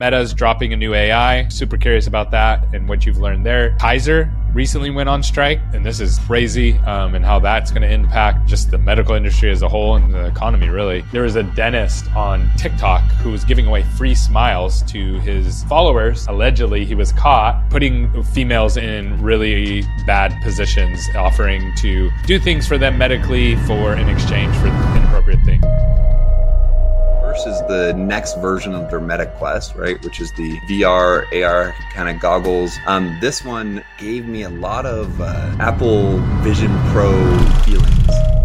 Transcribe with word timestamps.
Meta's 0.00 0.34
dropping 0.34 0.72
a 0.72 0.76
new 0.76 0.92
AI. 0.92 1.46
Super 1.46 1.76
curious 1.76 2.08
about 2.08 2.32
that 2.32 2.66
and 2.74 2.88
what 2.88 3.06
you've 3.06 3.18
learned 3.18 3.46
there. 3.46 3.76
Kaiser 3.78 4.28
recently 4.52 4.90
went 4.90 5.08
on 5.08 5.22
strike, 5.22 5.60
and 5.72 5.86
this 5.86 6.00
is 6.00 6.18
crazy, 6.26 6.76
um, 6.78 7.14
and 7.14 7.24
how 7.24 7.38
that's 7.38 7.70
going 7.70 7.82
to 7.82 7.88
impact 7.88 8.48
just 8.48 8.72
the 8.72 8.78
medical 8.78 9.14
industry 9.14 9.52
as 9.52 9.62
a 9.62 9.68
whole 9.68 9.94
and 9.94 10.12
the 10.12 10.26
economy, 10.26 10.68
really. 10.68 11.04
There 11.12 11.22
was 11.22 11.36
a 11.36 11.44
dentist 11.44 12.10
on 12.16 12.50
TikTok 12.56 13.02
who 13.22 13.30
was 13.30 13.44
giving 13.44 13.66
away 13.66 13.84
free 13.96 14.16
smiles 14.16 14.82
to 14.90 15.20
his 15.20 15.62
followers. 15.64 16.26
Allegedly, 16.26 16.84
he 16.84 16.96
was 16.96 17.12
caught 17.12 17.62
putting 17.70 18.20
females 18.24 18.76
in 18.76 19.22
really 19.22 19.84
bad 20.08 20.34
positions, 20.42 21.00
offering 21.14 21.72
to 21.76 22.10
do 22.26 22.40
things 22.40 22.66
for 22.66 22.78
them 22.78 22.98
medically 22.98 23.54
for 23.64 23.94
in 23.94 24.08
exchange 24.08 24.56
for 24.56 24.66
inappropriate 24.66 25.44
things 25.44 25.64
is 27.46 27.60
the 27.68 27.94
next 27.96 28.38
version 28.38 28.74
of 28.74 28.90
their 28.90 29.00
Meta 29.00 29.26
Quest, 29.26 29.74
right? 29.74 30.02
Which 30.02 30.20
is 30.20 30.32
the 30.32 30.58
VR, 30.68 31.24
AR 31.42 31.74
kind 31.92 32.08
of 32.08 32.20
goggles. 32.20 32.76
Um, 32.86 33.18
this 33.20 33.44
one 33.44 33.84
gave 33.98 34.26
me 34.26 34.42
a 34.42 34.50
lot 34.50 34.86
of 34.86 35.20
uh, 35.20 35.56
Apple 35.60 36.18
Vision 36.42 36.70
Pro 36.90 37.12
feelings. 37.64 38.43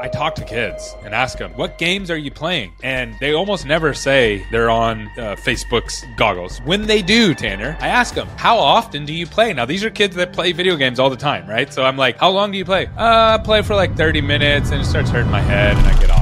I 0.00 0.08
talk 0.08 0.34
to 0.36 0.44
kids 0.44 0.96
and 1.04 1.14
ask 1.14 1.36
them, 1.36 1.52
what 1.56 1.76
games 1.76 2.10
are 2.10 2.16
you 2.16 2.30
playing? 2.30 2.72
And 2.82 3.14
they 3.20 3.34
almost 3.34 3.66
never 3.66 3.92
say 3.92 4.46
they're 4.50 4.70
on 4.70 5.08
uh, 5.08 5.36
Facebook's 5.36 6.06
goggles. 6.16 6.58
When 6.64 6.86
they 6.86 7.02
do, 7.02 7.34
Tanner, 7.34 7.76
I 7.80 7.88
ask 7.88 8.14
them, 8.14 8.26
how 8.36 8.58
often 8.58 9.04
do 9.04 9.12
you 9.12 9.26
play? 9.26 9.52
Now, 9.52 9.66
these 9.66 9.84
are 9.84 9.90
kids 9.90 10.16
that 10.16 10.32
play 10.32 10.52
video 10.52 10.76
games 10.76 10.98
all 10.98 11.10
the 11.10 11.16
time, 11.16 11.46
right? 11.46 11.70
So 11.72 11.84
I'm 11.84 11.98
like, 11.98 12.16
how 12.16 12.30
long 12.30 12.50
do 12.50 12.56
you 12.56 12.64
play? 12.64 12.88
Uh, 12.96 13.38
play 13.40 13.60
for 13.60 13.74
like 13.74 13.94
30 13.94 14.22
minutes 14.22 14.70
and 14.70 14.80
it 14.80 14.86
starts 14.86 15.10
hurting 15.10 15.30
my 15.30 15.42
head 15.42 15.76
and 15.76 15.86
I 15.86 16.00
get 16.00 16.10
off. 16.10 16.19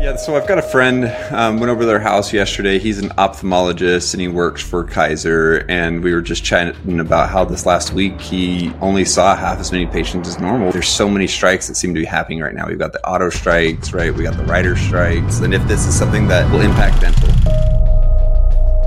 Yeah, 0.00 0.16
so 0.16 0.34
I've 0.34 0.48
got 0.48 0.56
a 0.56 0.62
friend. 0.62 1.04
Um, 1.30 1.60
went 1.60 1.68
over 1.68 1.80
to 1.80 1.86
their 1.86 2.00
house 2.00 2.32
yesterday. 2.32 2.78
He's 2.78 2.98
an 2.98 3.10
ophthalmologist 3.10 4.14
and 4.14 4.20
he 4.22 4.28
works 4.28 4.62
for 4.62 4.82
Kaiser. 4.82 5.66
And 5.68 6.02
we 6.02 6.14
were 6.14 6.22
just 6.22 6.42
chatting 6.42 7.00
about 7.00 7.28
how 7.28 7.44
this 7.44 7.66
last 7.66 7.92
week 7.92 8.18
he 8.18 8.72
only 8.80 9.04
saw 9.04 9.36
half 9.36 9.58
as 9.58 9.72
many 9.72 9.84
patients 9.84 10.26
as 10.26 10.40
normal. 10.40 10.72
There's 10.72 10.88
so 10.88 11.06
many 11.06 11.26
strikes 11.26 11.68
that 11.68 11.74
seem 11.74 11.92
to 11.92 12.00
be 12.00 12.06
happening 12.06 12.40
right 12.40 12.54
now. 12.54 12.66
We've 12.66 12.78
got 12.78 12.94
the 12.94 13.06
auto 13.06 13.28
strikes, 13.28 13.92
right? 13.92 14.14
We 14.14 14.22
got 14.22 14.38
the 14.38 14.44
writer 14.44 14.74
strikes. 14.74 15.40
And 15.40 15.52
if 15.52 15.62
this 15.68 15.86
is 15.86 15.94
something 15.98 16.26
that 16.28 16.50
will 16.50 16.62
impact 16.62 17.02
dental, 17.02 17.28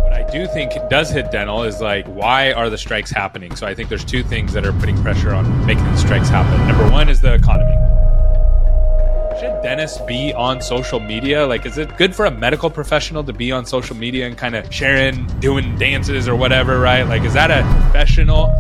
What 0.02 0.14
I 0.14 0.28
do 0.32 0.48
think 0.48 0.72
does 0.90 1.12
hit 1.12 1.30
dental 1.30 1.62
is 1.62 1.80
like 1.80 2.08
why 2.08 2.54
are 2.54 2.72
the 2.72 2.78
strikes 2.78 3.12
happening 3.12 3.56
so 3.56 3.68
i 3.68 3.74
think 3.76 3.90
there's 3.90 4.06
two 4.06 4.24
things 4.24 4.54
that 4.54 4.66
are 4.66 4.74
putting 4.74 5.00
pressure 5.02 5.34
on 5.34 5.66
making 5.66 5.86
the 5.86 5.98
strikes 5.98 6.30
happen 6.30 6.68
number 6.68 6.90
one 6.92 7.10
is 7.10 7.22
the 7.22 7.34
economy 7.34 7.93
should 9.40 9.62
dentists 9.62 10.00
be 10.02 10.34
on 10.34 10.62
social 10.62 11.00
media? 11.00 11.46
Like, 11.46 11.66
is 11.66 11.78
it 11.78 11.98
good 11.98 12.16
for 12.16 12.26
a 12.26 12.32
medical 12.32 12.70
professional 12.70 13.24
to 13.24 13.34
be 13.34 13.52
on 13.52 13.66
social 13.66 13.96
media 13.96 14.28
and 14.28 14.38
kind 14.38 14.56
of 14.56 14.74
sharing, 14.74 15.26
doing 15.40 15.78
dances 15.78 16.28
or 16.28 16.36
whatever, 16.36 16.80
right? 16.80 17.04
Like, 17.04 17.24
is 17.24 17.34
that 17.34 17.52
a 17.52 17.64
professional? 17.84 18.52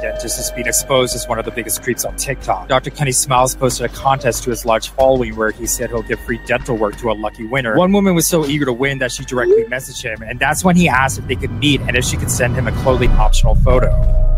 dentist 0.00 0.38
is 0.38 0.50
being 0.52 0.66
exposed 0.66 1.14
as 1.14 1.26
one 1.26 1.38
of 1.38 1.44
the 1.44 1.50
biggest 1.50 1.82
creeps 1.82 2.04
on 2.04 2.14
TikTok. 2.16 2.68
Dr. 2.68 2.90
Kenny 2.90 3.12
Smiles 3.12 3.54
posted 3.54 3.86
a 3.86 3.88
contest 3.88 4.44
to 4.44 4.50
his 4.50 4.64
large 4.64 4.90
following 4.90 5.34
where 5.36 5.50
he 5.50 5.66
said 5.66 5.90
he'll 5.90 6.02
give 6.02 6.20
free 6.20 6.40
dental 6.46 6.76
work 6.76 6.96
to 6.98 7.10
a 7.10 7.14
lucky 7.14 7.44
winner. 7.44 7.76
One 7.76 7.92
woman 7.92 8.14
was 8.14 8.26
so 8.26 8.46
eager 8.46 8.64
to 8.64 8.72
win 8.72 8.98
that 8.98 9.12
she 9.12 9.24
directly 9.24 9.64
messaged 9.64 10.02
him, 10.02 10.22
and 10.22 10.38
that's 10.38 10.64
when 10.64 10.76
he 10.76 10.88
asked 10.88 11.18
if 11.18 11.26
they 11.26 11.36
could 11.36 11.52
meet 11.52 11.80
and 11.82 11.96
if 11.96 12.04
she 12.04 12.16
could 12.16 12.30
send 12.30 12.54
him 12.54 12.68
a 12.68 12.72
clothing 12.82 13.10
optional 13.12 13.54
photo 13.56 14.28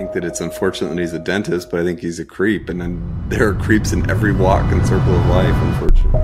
think 0.00 0.12
that 0.12 0.24
it's 0.24 0.40
unfortunate 0.40 0.88
that 0.88 0.98
he's 0.98 1.12
a 1.12 1.18
dentist, 1.18 1.70
but 1.70 1.80
I 1.80 1.84
think 1.84 2.00
he's 2.00 2.18
a 2.18 2.24
creep. 2.24 2.70
And 2.70 2.80
then 2.80 3.24
there 3.28 3.50
are 3.50 3.54
creeps 3.54 3.92
in 3.92 4.08
every 4.08 4.32
walk 4.32 4.72
and 4.72 4.80
circle 4.86 5.14
of 5.14 5.26
life, 5.26 5.54
unfortunately. 5.54 6.20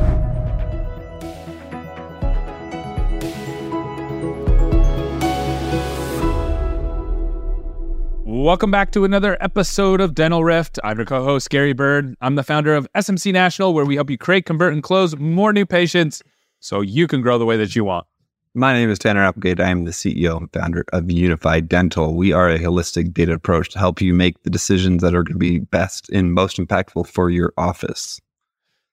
Welcome 8.24 8.70
back 8.70 8.92
to 8.92 9.04
another 9.04 9.36
episode 9.42 10.00
of 10.00 10.14
Dental 10.14 10.42
Rift. 10.42 10.78
I'm 10.82 10.96
your 10.96 11.04
co 11.04 11.22
host, 11.22 11.50
Gary 11.50 11.74
Bird. 11.74 12.14
I'm 12.22 12.36
the 12.36 12.42
founder 12.42 12.74
of 12.74 12.90
SMC 12.94 13.30
National, 13.30 13.74
where 13.74 13.84
we 13.84 13.96
help 13.96 14.08
you 14.08 14.16
create, 14.16 14.46
convert, 14.46 14.72
and 14.72 14.82
close 14.82 15.14
more 15.16 15.52
new 15.52 15.66
patients 15.66 16.22
so 16.60 16.80
you 16.80 17.06
can 17.06 17.20
grow 17.20 17.36
the 17.36 17.44
way 17.44 17.58
that 17.58 17.76
you 17.76 17.84
want. 17.84 18.06
My 18.58 18.72
name 18.72 18.88
is 18.88 18.98
Tanner 18.98 19.22
Applegate. 19.22 19.60
I 19.60 19.68
am 19.68 19.84
the 19.84 19.90
CEO 19.90 20.38
and 20.38 20.50
founder 20.50 20.86
of 20.94 21.10
Unified 21.10 21.68
Dental. 21.68 22.14
We 22.14 22.32
are 22.32 22.48
a 22.48 22.58
holistic 22.58 23.12
data 23.12 23.34
approach 23.34 23.68
to 23.72 23.78
help 23.78 24.00
you 24.00 24.14
make 24.14 24.42
the 24.44 24.48
decisions 24.48 25.02
that 25.02 25.14
are 25.14 25.22
going 25.22 25.34
to 25.34 25.38
be 25.38 25.58
best 25.58 26.08
and 26.08 26.32
most 26.32 26.56
impactful 26.56 27.06
for 27.06 27.28
your 27.28 27.52
office. 27.58 28.18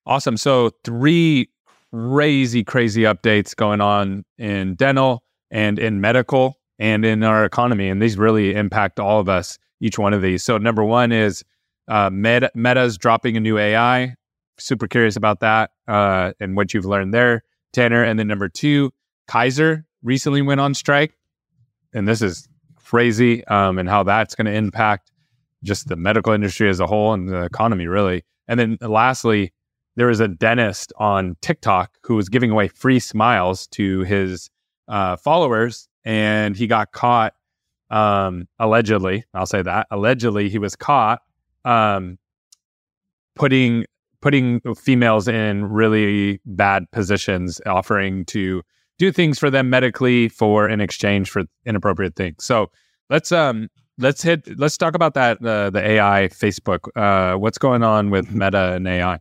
Awesome. 0.05 0.35
So, 0.35 0.71
three 0.83 1.49
crazy, 1.93 2.65
crazy 2.65 3.03
updates 3.03 3.55
going 3.55 3.79
on 3.79 4.25
in 4.37 4.75
dental 4.75 5.23
and 5.49 5.79
in 5.79 6.01
medical 6.01 6.59
and 6.77 7.05
in 7.05 7.23
our 7.23 7.45
economy. 7.45 7.87
And 7.87 8.01
these 8.01 8.17
really 8.17 8.55
impact 8.55 8.99
all 8.99 9.21
of 9.21 9.29
us, 9.29 9.57
each 9.79 9.97
one 9.97 10.13
of 10.13 10.21
these. 10.21 10.43
So, 10.43 10.57
number 10.57 10.83
one 10.83 11.13
is 11.13 11.41
uh, 11.87 12.09
Meta, 12.09 12.51
Meta's 12.53 12.97
dropping 12.97 13.37
a 13.37 13.39
new 13.39 13.57
AI. 13.57 14.15
Super 14.59 14.89
curious 14.89 15.15
about 15.15 15.39
that 15.39 15.71
uh, 15.87 16.33
and 16.41 16.57
what 16.57 16.73
you've 16.73 16.83
learned 16.83 17.13
there, 17.13 17.43
Tanner. 17.71 18.03
And 18.03 18.19
then 18.19 18.27
number 18.27 18.49
two, 18.49 18.91
Kaiser 19.27 19.85
recently 20.01 20.41
went 20.41 20.59
on 20.59 20.73
strike, 20.73 21.17
and 21.93 22.07
this 22.07 22.21
is 22.21 22.47
crazy, 22.75 23.45
um, 23.47 23.79
and 23.79 23.89
how 23.89 24.03
that's 24.03 24.35
going 24.35 24.45
to 24.45 24.53
impact 24.53 25.11
just 25.63 25.87
the 25.87 25.95
medical 25.95 26.33
industry 26.33 26.69
as 26.69 26.79
a 26.79 26.87
whole 26.87 27.13
and 27.13 27.29
the 27.29 27.43
economy, 27.43 27.87
really. 27.87 28.23
And 28.47 28.59
then 28.59 28.77
lastly, 28.81 29.53
there 29.95 30.07
was 30.07 30.19
a 30.19 30.27
dentist 30.27 30.91
on 30.97 31.37
TikTok 31.41 31.97
who 32.03 32.15
was 32.15 32.29
giving 32.29 32.51
away 32.51 32.67
free 32.67 32.99
smiles 32.99 33.67
to 33.67 34.01
his 34.01 34.49
uh, 34.87 35.15
followers, 35.15 35.87
and 36.03 36.55
he 36.55 36.67
got 36.67 36.91
caught. 36.91 37.33
Um, 37.89 38.47
allegedly, 38.57 39.23
I'll 39.35 39.45
say 39.45 39.61
that 39.61 39.85
allegedly 39.91 40.49
he 40.49 40.57
was 40.57 40.75
caught 40.75 41.21
um, 41.65 42.17
putting 43.35 43.85
putting 44.21 44.61
females 44.75 45.27
in 45.27 45.65
really 45.65 46.39
bad 46.45 46.89
positions, 46.91 47.59
offering 47.65 48.23
to 48.23 48.63
do 48.99 49.11
things 49.11 49.39
for 49.39 49.49
them 49.49 49.69
medically 49.69 50.29
for 50.29 50.69
in 50.69 50.81
exchange 50.81 51.29
for 51.29 51.43
inappropriate 51.65 52.15
things. 52.15 52.43
So 52.43 52.71
let's 53.09 53.31
um 53.31 53.69
let's 53.97 54.21
hit 54.21 54.57
let's 54.59 54.77
talk 54.77 54.95
about 54.95 55.13
that 55.13 55.43
uh, 55.43 55.69
the 55.69 55.85
AI 55.85 56.29
Facebook. 56.31 56.87
Uh, 56.95 57.37
what's 57.37 57.57
going 57.57 57.83
on 57.83 58.09
with 58.09 58.27
mm-hmm. 58.27 58.39
Meta 58.39 58.73
and 58.73 58.87
AI? 58.87 59.19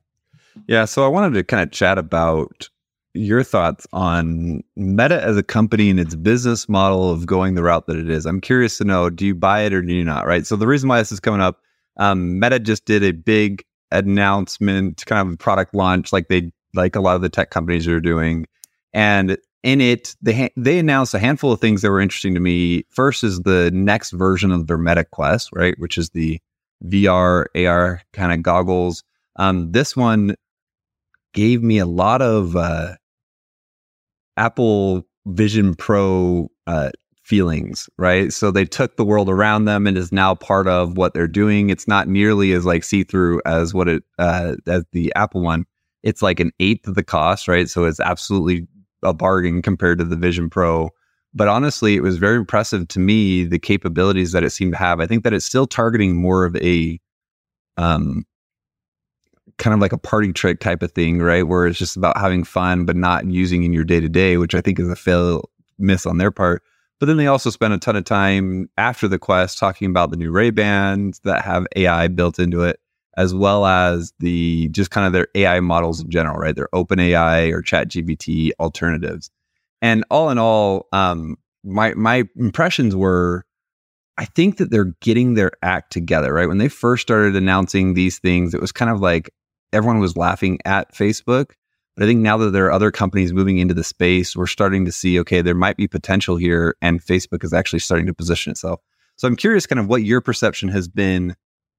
Yeah, 0.67 0.85
so 0.85 1.05
I 1.05 1.09
wanted 1.09 1.35
to 1.35 1.45
kind 1.45 1.63
of 1.63 1.71
chat 1.73 1.99
about 1.99 2.69
your 3.15 3.43
thoughts 3.43 3.87
on 3.93 4.63
Meta 4.77 5.23
as 5.23 5.37
a 5.37 5.43
company 5.43 5.91
and 5.91 6.01
its 6.01 6.15
business 6.15 6.69
model 6.69 7.11
of 7.11 7.27
going 7.27 7.55
the 7.55 7.63
route 7.63 7.87
that 7.87 7.97
it 7.97 8.09
is. 8.09 8.27
I'm 8.27 8.41
curious 8.41 8.79
to 8.79 8.85
know, 8.85 9.11
do 9.11 9.27
you 9.27 9.35
buy 9.35 9.63
it 9.63 9.75
or 9.75 9.83
do 9.83 9.93
you 9.93 10.05
not? 10.05 10.27
Right. 10.27 10.47
So 10.47 10.57
the 10.57 10.67
reason 10.67 10.89
why 10.89 10.99
this 10.99 11.13
is 11.13 11.21
coming 11.21 11.41
up, 11.41 11.61
um, 11.99 12.39
Meta 12.41 12.59
just 12.59 12.85
did 12.87 13.03
a 13.03 13.13
big 13.13 13.65
announcement, 13.91 15.05
kind 15.05 15.31
of 15.31 15.39
product 15.39 15.75
launch, 15.75 16.13
like 16.13 16.29
they 16.29 16.53
like 16.75 16.97
a 16.97 17.01
lot 17.01 17.17
of 17.17 17.23
the 17.23 17.29
tech 17.29 17.51
companies 17.51 17.87
are 17.87 18.01
doing, 18.01 18.47
and 18.95 19.37
in 19.63 19.81
it, 19.81 20.17
they 20.21 20.51
they 20.57 20.79
announced 20.79 21.15
a 21.15 21.19
handful 21.19 21.53
of 21.53 21.61
things 21.61 21.83
that 21.83 21.91
were 21.91 22.01
interesting 22.01 22.35
to 22.35 22.41
me. 22.41 22.85
First 22.91 23.23
is 23.25 23.41
the 23.41 23.71
next 23.73 24.11
version 24.11 24.51
of 24.51 24.67
their 24.67 24.79
Meta 24.79 25.05
Quest, 25.05 25.51
right, 25.53 25.75
which 25.79 25.97
is 25.97 26.11
the 26.11 26.41
VR 26.85 27.47
AR 27.55 28.03
kind 28.13 28.33
of 28.33 28.43
goggles. 28.43 29.05
Um, 29.37 29.73
this 29.73 29.97
one 29.97 30.35
gave 31.33 31.63
me 31.63 31.79
a 31.79 31.87
lot 31.87 32.23
of 32.23 32.57
uh, 32.57 32.97
Apple 34.37 35.07
Vision 35.27 35.75
Pro 35.75 36.51
uh, 36.67 36.91
feelings, 37.23 37.89
right? 37.99 38.33
So 38.33 38.51
they 38.51 38.65
took 38.65 38.97
the 38.97 39.05
world 39.05 39.29
around 39.29 39.65
them 39.65 39.87
and 39.87 39.97
is 39.97 40.13
now 40.13 40.35
part 40.35 40.67
of 40.67 40.97
what 40.97 41.15
they're 41.15 41.29
doing. 41.29 41.71
It's 41.71 41.87
not 41.89 42.09
nearly 42.09 42.53
as 42.53 42.67
like 42.67 42.85
see 42.85 43.05
through 43.05 43.41
as 43.47 43.73
what 43.73 43.89
it 43.89 44.03
uh, 44.19 44.57
as 44.67 44.85
the 44.93 45.13
Apple 45.15 45.41
one. 45.41 45.65
It's 46.03 46.21
like 46.21 46.41
an 46.41 46.51
eighth 46.59 46.89
of 46.89 46.97
the 46.97 47.05
cost, 47.05 47.47
right? 47.47 47.71
So 47.71 47.85
it's 47.85 48.01
absolutely 48.01 48.67
a 49.03 49.13
bargain 49.13 49.63
compared 49.63 49.99
to 49.99 50.05
the 50.05 50.17
Vision 50.17 50.51
Pro. 50.51 50.91
But 51.35 51.49
honestly, 51.49 51.97
it 51.97 52.03
was 52.03 52.19
very 52.19 52.37
impressive 52.37 52.89
to 52.89 53.01
me 53.01 53.45
the 53.45 53.59
capabilities 53.59 54.33
that 54.33 54.45
it 54.45 54.51
seemed 54.51 54.73
to 54.73 54.79
have. 54.79 55.01
I 55.01 55.07
think 55.07 55.25
that 55.25 55.33
it's 55.33 55.47
still 55.47 55.67
targeting 55.67 56.17
more 56.17 56.45
of 56.45 56.57
a 56.57 57.01
um 57.77 58.25
kind 59.59 59.75
of 59.75 59.81
like 59.81 59.93
a 59.93 59.99
party 59.99 60.33
trick 60.33 60.61
type 60.61 60.83
of 60.83 60.93
thing, 60.93 61.21
right? 61.21 61.47
Where 61.47 61.67
it's 61.67 61.79
just 61.79 61.97
about 61.97 62.19
having 62.19 62.45
fun 62.45 62.85
but 62.85 62.97
not 62.97 63.27
using 63.27 63.63
in 63.63 63.73
your 63.73 63.85
day 63.85 64.01
to 64.01 64.09
day, 64.09 64.37
which 64.37 64.55
I 64.55 64.61
think 64.61 64.79
is 64.79 64.89
a 64.89 64.97
fail 64.97 65.49
miss 65.79 66.07
on 66.07 66.19
their 66.19 66.31
part. 66.31 66.63
But 67.01 67.07
then 67.07 67.17
they 67.17 67.27
also 67.27 67.51
spent 67.51 67.75
a 67.75 67.79
ton 67.79 67.97
of 67.97 68.05
time 68.05 68.71
after 68.77 69.09
the 69.09 69.19
quest 69.19 69.59
talking 69.59 69.91
about 69.91 70.11
the 70.11 70.17
new 70.17 70.31
Ray 70.31 70.51
Bans 70.51 71.21
that 71.25 71.45
have 71.45 71.67
AI 71.75 72.09
built 72.09 72.39
into 72.39 72.63
it 72.63 72.79
as 73.17 73.35
well 73.35 73.67
as 73.67 74.13
the 74.19 74.69
just 74.69 74.91
kind 74.91 75.07
of 75.07 75.13
their 75.13 75.29
AI 75.35 75.61
models 75.61 76.01
in 76.01 76.11
general, 76.11 76.37
right? 76.37 76.57
Their 76.57 76.69
OpenAI 76.75 77.53
or 77.53 77.63
ChatGPT 77.63 78.53
alternatives. 78.59 79.31
And 79.81 80.05
all 80.11 80.31
in 80.31 80.39
all, 80.39 80.87
um, 80.93 81.37
my 81.65 81.95
my 81.95 82.25
impressions 82.37 82.97
were 82.97 83.45
I 84.19 84.27
think 84.27 84.59
that 84.59 84.71
they're 84.71 84.95
getting 85.01 85.35
their 85.35 85.53
act 85.63 85.93
together, 85.93 86.33
right? 86.35 86.49
When 86.49 86.59
they 86.59 86.69
first 86.69 87.03
started 87.03 87.35
announcing 87.35 87.95
these 87.95 88.19
things, 88.19 88.55
it 88.55 88.61
was 88.61 88.73
kind 88.73 88.91
of 88.91 89.01
like 89.01 89.31
everyone 89.73 90.01
was 90.01 90.17
laughing 90.17 90.59
at 90.65 90.95
Facebook. 90.95 91.53
But 91.97 92.05
I 92.05 92.07
think 92.07 92.21
now 92.21 92.37
that 92.39 92.51
there 92.51 92.67
are 92.67 92.73
other 92.73 92.91
companies 92.91 93.33
moving 93.33 93.59
into 93.59 93.75
the 93.75 93.85
space, 93.85 94.37
we're 94.37 94.47
starting 94.47 94.85
to 94.85 94.93
see, 94.93 95.19
okay, 95.21 95.43
there 95.43 95.55
might 95.55 95.77
be 95.77 95.87
potential 95.87 96.37
here, 96.37 96.75
and 96.81 97.03
Facebook 97.03 97.45
is 97.45 97.53
actually 97.53 97.81
starting 97.81 98.07
to 98.07 98.15
position 98.15 98.51
itself. 98.51 98.81
So 99.17 99.29
I'm 99.29 99.37
curious 99.37 99.67
kind 99.67 99.79
of 99.79 99.89
what 99.89 100.03
your 100.03 100.21
perception 100.21 100.69
has 100.71 100.89
been 100.89 101.37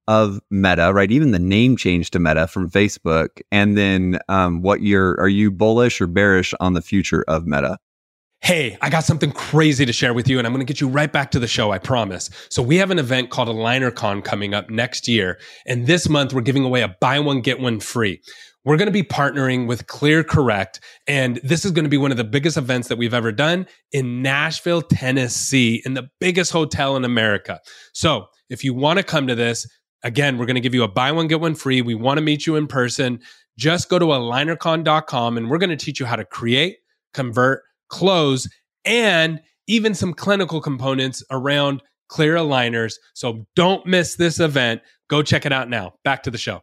of 0.08 0.40
Meta, 0.50 0.92
right? 0.94 1.12
Even 1.12 1.32
the 1.32 1.40
name 1.40 1.78
change 1.78 2.12
to 2.12 2.20
Meta 2.20 2.48
from 2.48 2.70
Facebook. 2.70 3.42
And 3.52 3.78
then 3.78 4.20
um, 4.30 4.62
what 4.62 4.82
you're, 4.82 5.20
are 5.20 5.30
you 5.30 5.52
bullish 5.52 6.02
or 6.02 6.08
bearish 6.08 6.54
on 6.60 6.74
the 6.74 6.82
future 6.82 7.24
of 7.28 7.46
Meta? 7.46 7.78
Hey, 8.44 8.78
I 8.82 8.90
got 8.90 9.06
something 9.06 9.32
crazy 9.32 9.86
to 9.86 9.94
share 9.94 10.14
with 10.14 10.28
you, 10.28 10.38
and 10.38 10.46
I'm 10.46 10.52
going 10.52 10.66
to 10.66 10.70
get 10.70 10.82
you 10.82 10.90
right 10.90 11.10
back 11.10 11.32
to 11.32 11.40
the 11.40 11.48
show, 11.48 11.72
I 11.72 11.78
promise. 11.78 12.30
So, 12.50 12.62
we 12.62 12.76
have 12.76 12.92
an 12.92 13.00
event 13.00 13.30
called 13.30 13.48
AlignerCon 13.48 14.22
coming 14.22 14.54
up 14.54 14.70
next 14.70 15.08
year. 15.08 15.40
And 15.66 15.88
this 15.88 16.10
month, 16.10 16.34
we're 16.34 16.42
giving 16.42 16.66
away 16.66 16.82
a 16.82 16.90
buy 17.00 17.20
one, 17.20 17.40
get 17.40 17.62
one 17.62 17.80
free. 17.80 18.22
We're 18.66 18.76
going 18.76 18.88
to 18.88 18.92
be 18.92 19.04
partnering 19.04 19.66
with 19.66 19.88
ClearCorrect. 19.88 20.82
And 21.08 21.40
this 21.42 21.64
is 21.64 21.72
going 21.72 21.86
to 21.86 21.90
be 21.90 21.98
one 21.98 22.12
of 22.12 22.18
the 22.18 22.26
biggest 22.26 22.58
events 22.58 22.90
that 22.90 22.98
we've 22.98 23.14
ever 23.14 23.32
done 23.32 23.66
in 23.94 24.22
Nashville, 24.22 24.82
Tennessee, 24.82 25.82
in 25.86 25.94
the 25.94 26.10
biggest 26.20 26.52
hotel 26.52 26.98
in 26.98 27.06
America. 27.06 27.62
So, 27.94 28.26
if 28.50 28.66
you 28.66 28.74
want 28.74 28.98
to 29.00 29.04
come 29.04 29.26
to 29.28 29.36
this, 29.36 29.66
again, 30.04 30.38
we're 30.38 30.46
going 30.46 30.56
to 30.56 30.62
give 30.62 30.74
you 30.74 30.84
a 30.84 30.88
buy 30.88 31.12
one, 31.12 31.28
get 31.28 31.42
one 31.42 31.56
free. 31.56 31.82
We 31.82 31.96
want 31.96 32.18
to 32.18 32.22
meet 32.22 32.46
you 32.46 32.56
in 32.56 32.68
person. 32.68 33.20
Just 33.58 33.90
go 33.90 34.00
to 34.00 34.06
alignercon.com 34.06 35.38
and 35.38 35.50
we're 35.50 35.58
going 35.58 35.70
to 35.70 35.76
teach 35.76 36.00
you 36.00 36.06
how 36.06 36.16
to 36.16 36.26
create, 36.26 36.78
convert, 37.14 37.64
close, 37.90 38.48
and 38.86 39.42
even 39.68 39.94
some 39.94 40.14
clinical 40.14 40.60
components 40.60 41.24
around 41.32 41.82
clear 42.10 42.36
aligners. 42.36 42.96
So 43.14 43.46
don't 43.56 43.86
miss 43.86 44.16
this 44.16 44.40
event. 44.40 44.82
Go 45.10 45.24
check 45.24 45.46
it 45.46 45.52
out 45.52 45.70
now. 45.70 45.94
Back 46.04 46.24
to 46.24 46.32
the 46.32 46.38
show. 46.38 46.62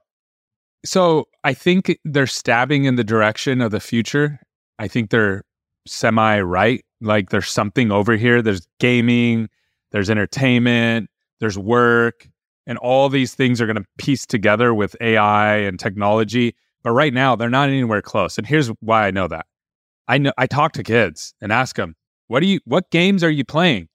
So 0.85 1.29
I 1.45 1.55
think 1.55 1.99
they're 2.05 2.27
stabbing 2.27 2.85
in 2.85 2.97
the 2.97 3.05
direction 3.05 3.61
of 3.61 3.71
the 3.71 3.81
future. 3.81 4.41
I 4.79 4.89
think 4.89 5.11
they're 5.11 5.43
semi 5.87 6.41
right. 6.41 6.85
Like 7.01 7.31
there's 7.31 7.51
something 7.51 7.91
over 7.91 8.17
here. 8.17 8.43
There's 8.43 8.67
gaming, 8.79 9.49
there's 9.93 10.11
entertainment, 10.11 11.11
there's 11.41 11.59
work, 11.59 12.29
and 12.67 12.79
all 12.79 13.09
these 13.09 13.35
things 13.35 13.61
are 13.61 13.67
going 13.67 13.77
to 13.77 13.85
piece 13.99 14.27
together 14.27 14.75
with 14.75 14.97
AI 15.01 15.57
and 15.57 15.79
technology. 15.79 16.55
But 16.83 16.93
right 16.93 17.13
now, 17.13 17.37
they're 17.37 17.51
not 17.51 17.69
anywhere 17.69 18.03
close. 18.03 18.39
And 18.39 18.47
here's 18.47 18.69
why 18.81 19.07
I 19.07 19.11
know 19.11 19.29
that. 19.29 19.47
I 20.09 20.19
know 20.19 20.33
I 20.39 20.47
talk 20.47 20.73
to 20.73 20.83
kids 20.83 21.35
and 21.41 21.53
ask 21.53 21.77
them, 21.77 21.95
"What 22.29 22.41
do 22.41 22.47
you? 22.47 22.61
What 22.65 22.91
games 22.91 23.23
are 23.23 23.31
you 23.31 23.45
playing?" 23.45 23.89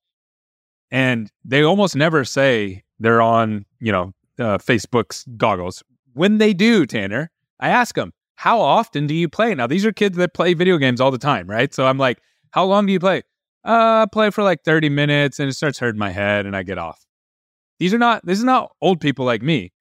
And 0.92 1.32
they 1.44 1.64
almost 1.64 1.96
never 1.96 2.24
say 2.24 2.84
they're 3.00 3.22
on, 3.22 3.66
you 3.80 3.92
know, 3.92 4.14
uh, 4.40 4.58
Facebook's 4.58 5.26
goggles. 5.38 5.84
When 6.14 6.38
they 6.38 6.54
do, 6.54 6.86
Tanner, 6.86 7.32
I 7.60 7.70
ask 7.70 7.96
them, 7.96 8.14
"How 8.36 8.62
often 8.62 9.08
do 9.08 9.14
you 9.14 9.28
play?" 9.28 9.56
Now 9.56 9.68
these 9.68 9.86
are 9.86 9.92
kids 9.92 10.16
that 10.18 10.34
play 10.34 10.54
video 10.54 10.78
games 10.78 11.02
all 11.02 11.12
the 11.12 11.18
time, 11.18 11.48
right? 11.50 11.74
So 11.74 11.88
I'm 11.88 11.98
like, 11.98 12.22
"How 12.52 12.66
long 12.66 12.86
do 12.86 12.94
you 12.94 13.00
play?" 13.00 13.24
Uh, 13.66 14.04
I 14.04 14.06
play 14.12 14.30
for 14.30 14.44
like 14.44 14.64
30 14.64 14.90
minutes, 14.90 15.40
and 15.40 15.50
it 15.50 15.54
starts 15.54 15.80
hurting 15.80 16.00
my 16.00 16.12
head, 16.12 16.46
and 16.46 16.56
I 16.56 16.64
get 16.64 16.78
off. 16.78 17.06
These 17.80 17.94
are 17.94 17.98
not. 17.98 18.26
This 18.26 18.38
is 18.38 18.44
not 18.44 18.72
old 18.82 19.02
people 19.02 19.26
like 19.26 19.42
me. 19.42 19.72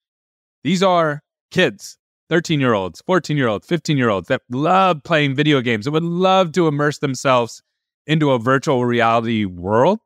These 0.63 0.83
are 0.83 1.23
kids 1.51 1.99
13 2.31 2.61
year 2.61 2.73
olds, 2.73 3.03
14 3.07 3.37
year 3.37 3.49
olds, 3.49 3.67
15 3.67 3.97
year 3.97 4.09
olds 4.09 4.29
that 4.29 4.43
love 4.51 5.03
playing 5.05 5.35
video 5.35 5.61
games 5.61 5.85
that 5.85 5.91
would 5.93 6.03
love 6.03 6.53
to 6.53 6.67
immerse 6.67 6.99
themselves 6.99 7.63
into 8.07 8.31
a 8.33 8.39
virtual 8.39 8.85
reality 8.85 9.45
world, 9.45 9.99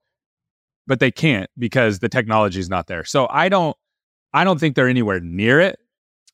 but 0.86 1.00
they 1.00 1.10
can't 1.10 1.48
because 1.58 2.00
the 2.00 2.08
technology 2.08 2.60
is 2.60 2.68
not 2.68 2.86
there. 2.86 3.04
So 3.04 3.28
I 3.30 3.48
don't, 3.48 3.76
I 4.34 4.44
don't 4.44 4.60
think 4.60 4.74
they're 4.74 4.88
anywhere 4.88 5.20
near 5.20 5.60
it. 5.60 5.78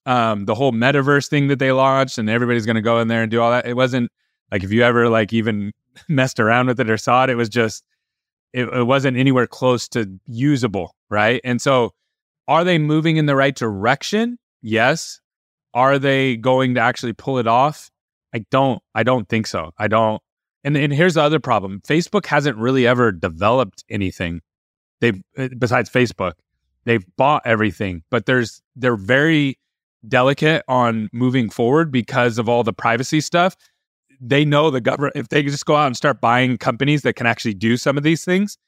Um, 0.07 0.45
the 0.45 0.55
whole 0.55 0.73
metaverse 0.73 1.29
thing 1.29 1.49
that 1.49 1.59
they 1.59 1.73
launched 1.73 2.19
and 2.19 2.29
everybody's 2.29 2.67
going 2.67 2.77
to 2.77 2.83
go 2.83 3.01
in 3.01 3.09
there 3.09 3.23
and 3.23 3.31
do 3.31 3.41
all 3.41 3.51
that. 3.51 3.67
It 3.67 3.75
wasn't 3.75 4.11
like 4.51 4.63
if 4.63 4.73
you 4.73 4.83
ever 4.83 5.09
like 5.09 5.33
even 5.33 5.73
messed 6.09 6.41
around 6.41 6.67
with 6.67 6.81
it 6.81 6.91
or 6.91 6.97
saw 6.99 7.25
it, 7.25 7.31
it 7.31 7.37
was 7.37 7.49
just, 7.49 7.85
it, 8.55 8.69
it 8.73 8.85
wasn't 8.85 9.17
anywhere 9.17 9.47
close 9.47 9.89
to 9.89 10.19
usable. 10.27 10.95
Right. 11.11 11.41
And 11.45 11.61
so 11.61 11.93
are 12.49 12.65
they 12.65 12.79
moving 12.79 13.17
in 13.17 13.27
the 13.27 13.37
right 13.37 13.55
direction? 13.55 14.39
Yes. 14.63 15.21
Are 15.75 15.99
they 15.99 16.37
going 16.37 16.75
to 16.77 16.81
actually 16.81 17.13
pull 17.13 17.39
it 17.39 17.47
off? 17.47 17.91
I 18.33 18.45
don't. 18.51 18.81
I 18.95 19.03
don't 19.03 19.29
think 19.29 19.47
so. 19.47 19.73
I 19.79 19.89
don't. 19.89 20.23
And 20.63 20.77
and 20.77 20.93
here's 20.93 21.15
the 21.15 21.23
other 21.23 21.41
problem: 21.41 21.83
Facebook 21.87 22.27
hasn't 22.27 22.57
really 22.57 22.87
ever 22.87 23.13
developed 23.13 23.85
anything. 23.91 24.41
They've 25.01 25.21
uh, 25.37 25.49
besides 25.59 25.91
Facebook, 25.91 26.33
they've 26.85 27.05
bought 27.17 27.43
everything, 27.45 28.03
but 28.11 28.27
there's 28.27 28.63
they're 28.77 28.97
very 28.97 29.59
delicate 30.07 30.63
on 30.69 31.09
moving 31.13 31.51
forward 31.51 31.91
because 31.91 32.39
of 32.39 32.49
all 32.49 32.63
the 32.63 32.73
privacy 32.73 33.21
stuff. 33.21 33.57
They 34.21 34.45
know 34.45 34.71
the 34.71 34.81
government 34.81 35.17
if 35.17 35.29
they 35.29 35.43
just 35.43 35.67
go 35.67 35.77
out 35.77 35.87
and 35.87 35.97
start 35.97 36.21
buying 36.21 36.59
companies 36.59 37.03
that 37.03 37.15
can 37.15 37.27
actually 37.27 37.55
do 37.55 37.77
some 37.77 37.97
of 37.97 38.03
these 38.03 38.25
things, 38.25 38.59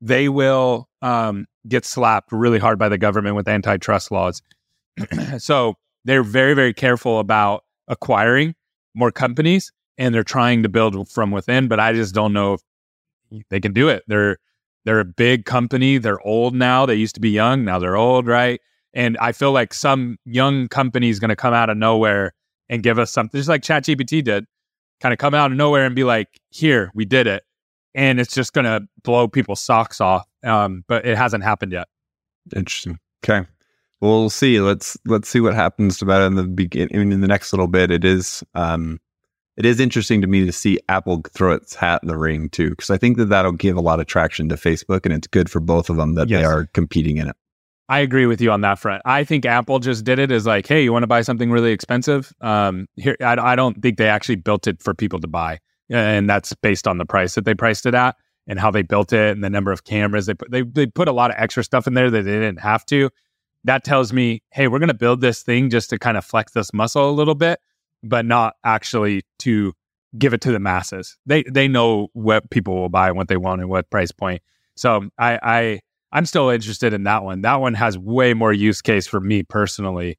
they 0.00 0.28
will 0.28 0.88
um, 1.02 1.46
get 1.68 1.84
slapped 1.84 2.32
really 2.32 2.58
hard 2.58 2.78
by 2.78 2.88
the 2.88 2.98
government 2.98 3.36
with 3.36 3.48
antitrust 3.48 4.10
laws. 4.10 4.42
so 5.38 5.74
they're 6.04 6.22
very, 6.22 6.54
very 6.54 6.74
careful 6.74 7.18
about 7.18 7.64
acquiring 7.88 8.54
more 8.94 9.10
companies 9.10 9.72
and 9.98 10.14
they're 10.14 10.24
trying 10.24 10.62
to 10.62 10.68
build 10.68 11.08
from 11.08 11.30
within, 11.30 11.68
but 11.68 11.80
I 11.80 11.92
just 11.92 12.14
don't 12.14 12.32
know 12.32 12.54
if 12.54 13.48
they 13.50 13.60
can 13.60 13.72
do 13.72 13.88
it. 13.88 14.04
They're 14.06 14.38
they're 14.84 15.00
a 15.00 15.04
big 15.04 15.46
company. 15.46 15.98
They're 15.98 16.24
old 16.24 16.54
now. 16.54 16.86
They 16.86 16.94
used 16.94 17.16
to 17.16 17.20
be 17.20 17.30
young. 17.30 17.64
Now 17.64 17.80
they're 17.80 17.96
old, 17.96 18.28
right? 18.28 18.60
And 18.94 19.18
I 19.18 19.32
feel 19.32 19.50
like 19.50 19.74
some 19.74 20.16
young 20.24 20.68
company 20.68 21.08
is 21.08 21.18
going 21.18 21.28
to 21.30 21.36
come 21.36 21.52
out 21.52 21.68
of 21.68 21.76
nowhere 21.76 22.34
and 22.68 22.84
give 22.84 22.98
us 22.98 23.12
something, 23.12 23.36
just 23.36 23.48
like 23.48 23.62
ChatGPT 23.62 24.22
did, 24.22 24.46
kind 25.00 25.12
of 25.12 25.18
come 25.18 25.34
out 25.34 25.50
of 25.50 25.56
nowhere 25.56 25.84
and 25.84 25.94
be 25.94 26.04
like, 26.04 26.28
"Here, 26.50 26.90
we 26.94 27.04
did 27.04 27.26
it," 27.26 27.44
and 27.94 28.20
it's 28.20 28.34
just 28.34 28.52
going 28.52 28.64
to 28.64 28.86
blow 29.02 29.28
people's 29.28 29.60
socks 29.60 30.00
off. 30.00 30.26
Um, 30.44 30.84
but 30.88 31.06
it 31.06 31.16
hasn't 31.16 31.44
happened 31.44 31.72
yet. 31.72 31.88
Interesting. 32.54 32.98
Okay 33.24 33.46
we'll 34.00 34.30
see. 34.30 34.60
Let's 34.60 34.96
let's 35.06 35.28
see 35.28 35.40
what 35.40 35.54
happens 35.54 36.00
about 36.02 36.22
it 36.22 36.26
in 36.26 36.34
the 36.34 36.44
beginning. 36.44 36.98
Mean, 36.98 37.12
in 37.12 37.20
the 37.20 37.26
next 37.26 37.52
little 37.52 37.66
bit, 37.66 37.90
it 37.90 38.04
is 38.04 38.42
um, 38.54 39.00
it 39.56 39.64
is 39.64 39.80
interesting 39.80 40.20
to 40.20 40.26
me 40.26 40.44
to 40.44 40.52
see 40.52 40.78
Apple 40.88 41.22
throw 41.32 41.52
its 41.52 41.74
hat 41.74 42.00
in 42.02 42.08
the 42.08 42.16
ring 42.16 42.48
too, 42.48 42.70
because 42.70 42.90
I 42.90 42.98
think 42.98 43.16
that 43.16 43.26
that'll 43.26 43.52
give 43.52 43.76
a 43.76 43.80
lot 43.80 44.00
of 44.00 44.06
traction 44.06 44.48
to 44.48 44.56
Facebook, 44.56 45.04
and 45.04 45.14
it's 45.14 45.26
good 45.26 45.50
for 45.50 45.60
both 45.60 45.90
of 45.90 45.96
them 45.96 46.14
that 46.14 46.28
yes. 46.28 46.40
they 46.40 46.44
are 46.44 46.66
competing 46.66 47.16
in 47.18 47.28
it. 47.28 47.36
I 47.88 48.00
agree 48.00 48.26
with 48.26 48.40
you 48.40 48.50
on 48.50 48.62
that 48.62 48.78
front. 48.78 49.02
I 49.04 49.22
think 49.22 49.46
Apple 49.46 49.78
just 49.78 50.04
did 50.04 50.18
it 50.18 50.32
as 50.32 50.44
like, 50.44 50.66
hey, 50.66 50.82
you 50.82 50.92
want 50.92 51.04
to 51.04 51.08
buy 51.08 51.22
something 51.22 51.50
really 51.50 51.70
expensive? 51.70 52.32
Um, 52.40 52.88
here, 52.96 53.16
I, 53.20 53.36
I 53.52 53.56
don't 53.56 53.80
think 53.80 53.96
they 53.96 54.08
actually 54.08 54.36
built 54.36 54.66
it 54.66 54.82
for 54.82 54.92
people 54.92 55.20
to 55.20 55.28
buy, 55.28 55.60
and 55.88 56.28
that's 56.28 56.52
based 56.54 56.88
on 56.88 56.98
the 56.98 57.06
price 57.06 57.34
that 57.36 57.44
they 57.44 57.54
priced 57.54 57.86
it 57.86 57.94
at 57.94 58.16
and 58.48 58.58
how 58.58 58.70
they 58.70 58.82
built 58.82 59.12
it 59.12 59.32
and 59.32 59.44
the 59.44 59.50
number 59.50 59.70
of 59.70 59.84
cameras 59.84 60.26
they 60.26 60.34
put. 60.34 60.50
They 60.50 60.62
they 60.62 60.86
put 60.86 61.08
a 61.08 61.12
lot 61.12 61.30
of 61.30 61.36
extra 61.38 61.62
stuff 61.62 61.86
in 61.86 61.94
there 61.94 62.10
that 62.10 62.22
they 62.22 62.32
didn't 62.32 62.60
have 62.60 62.84
to 62.86 63.10
that 63.66 63.82
tells 63.82 64.12
me, 64.12 64.42
hey, 64.52 64.68
we're 64.68 64.78
going 64.78 64.88
to 64.88 64.94
build 64.94 65.20
this 65.20 65.42
thing 65.42 65.70
just 65.70 65.90
to 65.90 65.98
kind 65.98 66.16
of 66.16 66.24
flex 66.24 66.52
this 66.52 66.72
muscle 66.72 67.10
a 67.10 67.12
little 67.12 67.34
bit, 67.34 67.60
but 68.02 68.24
not 68.24 68.54
actually 68.64 69.22
to 69.40 69.74
give 70.16 70.32
it 70.32 70.40
to 70.40 70.52
the 70.52 70.60
masses. 70.60 71.18
They 71.26 71.42
they 71.42 71.68
know 71.68 72.08
what 72.12 72.48
people 72.50 72.76
will 72.76 72.88
buy 72.88 73.08
and 73.08 73.16
what 73.16 73.28
they 73.28 73.36
want 73.36 73.60
and 73.60 73.68
what 73.68 73.90
price 73.90 74.12
point. 74.12 74.40
So 74.76 75.08
I 75.18 75.38
I 75.42 75.80
I'm 76.12 76.26
still 76.26 76.50
interested 76.50 76.92
in 76.92 77.04
that 77.04 77.24
one. 77.24 77.42
That 77.42 77.56
one 77.56 77.74
has 77.74 77.98
way 77.98 78.34
more 78.34 78.52
use 78.52 78.80
case 78.80 79.06
for 79.06 79.20
me 79.20 79.42
personally 79.42 80.18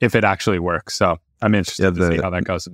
if 0.00 0.14
it 0.14 0.24
actually 0.24 0.58
works. 0.58 0.94
So 0.94 1.18
I'm 1.42 1.54
interested 1.54 1.84
yeah, 1.84 1.90
the, 1.90 2.10
to 2.10 2.16
see 2.16 2.22
how 2.22 2.30
that 2.30 2.44
goes. 2.44 2.68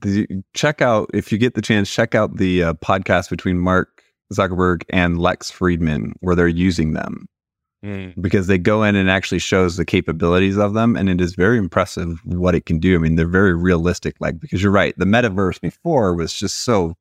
The, 0.00 0.26
check 0.54 0.82
out 0.82 1.10
if 1.14 1.32
you 1.32 1.38
get 1.38 1.54
the 1.54 1.62
chance. 1.62 1.90
Check 1.90 2.14
out 2.14 2.36
the 2.36 2.62
uh, 2.62 2.74
podcast 2.74 3.30
between 3.30 3.58
Mark 3.58 4.02
Zuckerberg 4.32 4.82
and 4.90 5.18
Lex 5.18 5.50
Fridman 5.50 6.12
where 6.20 6.34
they're 6.34 6.48
using 6.48 6.92
them 6.92 7.28
mm. 7.84 8.20
because 8.20 8.46
they 8.46 8.58
go 8.58 8.82
in 8.82 8.96
and 8.96 9.10
actually 9.10 9.38
shows 9.38 9.76
the 9.76 9.84
capabilities 9.84 10.56
of 10.56 10.74
them 10.74 10.96
and 10.96 11.08
it 11.08 11.20
is 11.20 11.34
very 11.34 11.58
impressive 11.58 12.20
what 12.24 12.54
it 12.54 12.66
can 12.66 12.78
do 12.78 12.94
i 12.94 12.98
mean 12.98 13.16
they're 13.16 13.26
very 13.26 13.54
realistic 13.54 14.16
like 14.20 14.40
because 14.40 14.62
you're 14.62 14.72
right 14.72 14.94
the 14.98 15.04
metaverse 15.04 15.60
before 15.60 16.14
was 16.14 16.32
just 16.32 16.56
so 16.56 16.94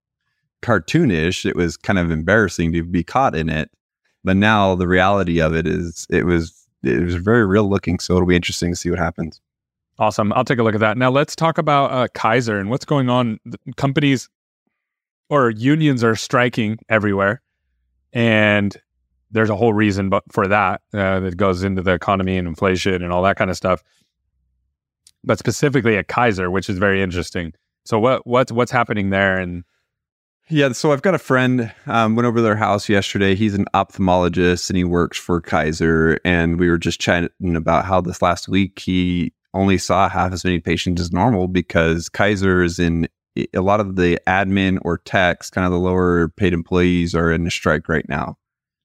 cartoonish 0.61 1.45
it 1.45 1.55
was 1.55 1.77
kind 1.77 1.99
of 1.99 2.11
embarrassing 2.11 2.71
to 2.71 2.83
be 2.83 3.03
caught 3.03 3.35
in 3.35 3.49
it 3.49 3.69
but 4.25 4.35
now 4.35 4.75
the 4.75 4.87
reality 4.87 5.39
of 5.39 5.55
it 5.55 5.65
is 5.65 6.05
it 6.09 6.25
was 6.25 6.67
it 6.83 7.01
was 7.01 7.15
very 7.15 7.45
real 7.45 7.69
looking 7.69 7.99
so 7.99 8.15
it'll 8.15 8.27
be 8.27 8.35
interesting 8.35 8.71
to 8.71 8.75
see 8.75 8.89
what 8.89 8.99
happens 8.99 9.39
awesome 9.99 10.33
i'll 10.33 10.43
take 10.43 10.59
a 10.59 10.63
look 10.63 10.75
at 10.75 10.81
that 10.81 10.97
now 10.97 11.09
let's 11.09 11.35
talk 11.35 11.57
about 11.57 11.91
uh, 11.91 12.07
kaiser 12.13 12.59
and 12.59 12.69
what's 12.69 12.85
going 12.85 13.09
on 13.09 13.39
the 13.45 13.57
companies 13.77 14.29
or 15.29 15.49
unions 15.49 16.03
are 16.03 16.15
striking 16.15 16.77
everywhere 16.89 17.41
and 18.11 18.77
there's 19.35 19.49
a 19.49 19.55
whole 19.55 19.73
reason 19.73 20.09
but 20.09 20.23
for 20.31 20.47
that 20.47 20.81
uh, 20.93 21.19
that 21.19 21.37
goes 21.37 21.63
into 21.63 21.81
the 21.81 21.93
economy 21.93 22.37
and 22.37 22.47
inflation 22.47 23.03
and 23.03 23.11
all 23.11 23.21
that 23.23 23.35
kind 23.35 23.51
of 23.51 23.57
stuff. 23.57 23.83
But 25.23 25.39
specifically 25.39 25.97
at 25.97 26.07
Kaiser, 26.07 26.49
which 26.49 26.69
is 26.69 26.77
very 26.77 27.01
interesting. 27.01 27.53
So 27.83 27.99
what 27.99 28.25
what's 28.25 28.51
what's 28.51 28.71
happening 28.71 29.09
there 29.09 29.37
and 29.37 29.63
yeah, 30.49 30.71
so 30.73 30.91
I've 30.91 31.01
got 31.01 31.15
a 31.15 31.19
friend. 31.19 31.71
Um, 31.87 32.15
went 32.15 32.27
over 32.27 32.37
to 32.37 32.41
their 32.41 32.55
house 32.55 32.87
yesterday. 32.87 33.35
He's 33.35 33.55
an 33.55 33.65
ophthalmologist 33.73 34.69
and 34.69 34.77
he 34.77 34.83
works 34.83 35.17
for 35.17 35.41
Kaiser. 35.41 36.19
And 36.23 36.59
we 36.59 36.69
were 36.69 36.77
just 36.77 36.99
chatting 36.99 37.55
about 37.55 37.85
how 37.85 38.01
this 38.01 38.21
last 38.21 38.47
week 38.47 38.79
he 38.79 39.33
only 39.53 39.77
saw 39.77 40.09
half 40.09 40.33
as 40.33 40.43
many 40.43 40.59
patients 40.59 41.01
as 41.01 41.11
normal 41.11 41.47
because 41.47 42.09
Kaiser 42.09 42.61
is 42.61 42.77
in 42.77 43.07
a 43.53 43.61
lot 43.61 43.79
of 43.79 43.95
the 43.95 44.19
admin 44.27 44.79
or 44.83 44.99
techs, 44.99 45.49
kind 45.49 45.65
of 45.65 45.71
the 45.71 45.79
lower 45.79 46.29
paid 46.29 46.53
employees 46.53 47.15
are 47.15 47.31
in 47.31 47.47
a 47.47 47.51
strike 47.51 47.89
right 47.89 48.07
now. 48.07 48.37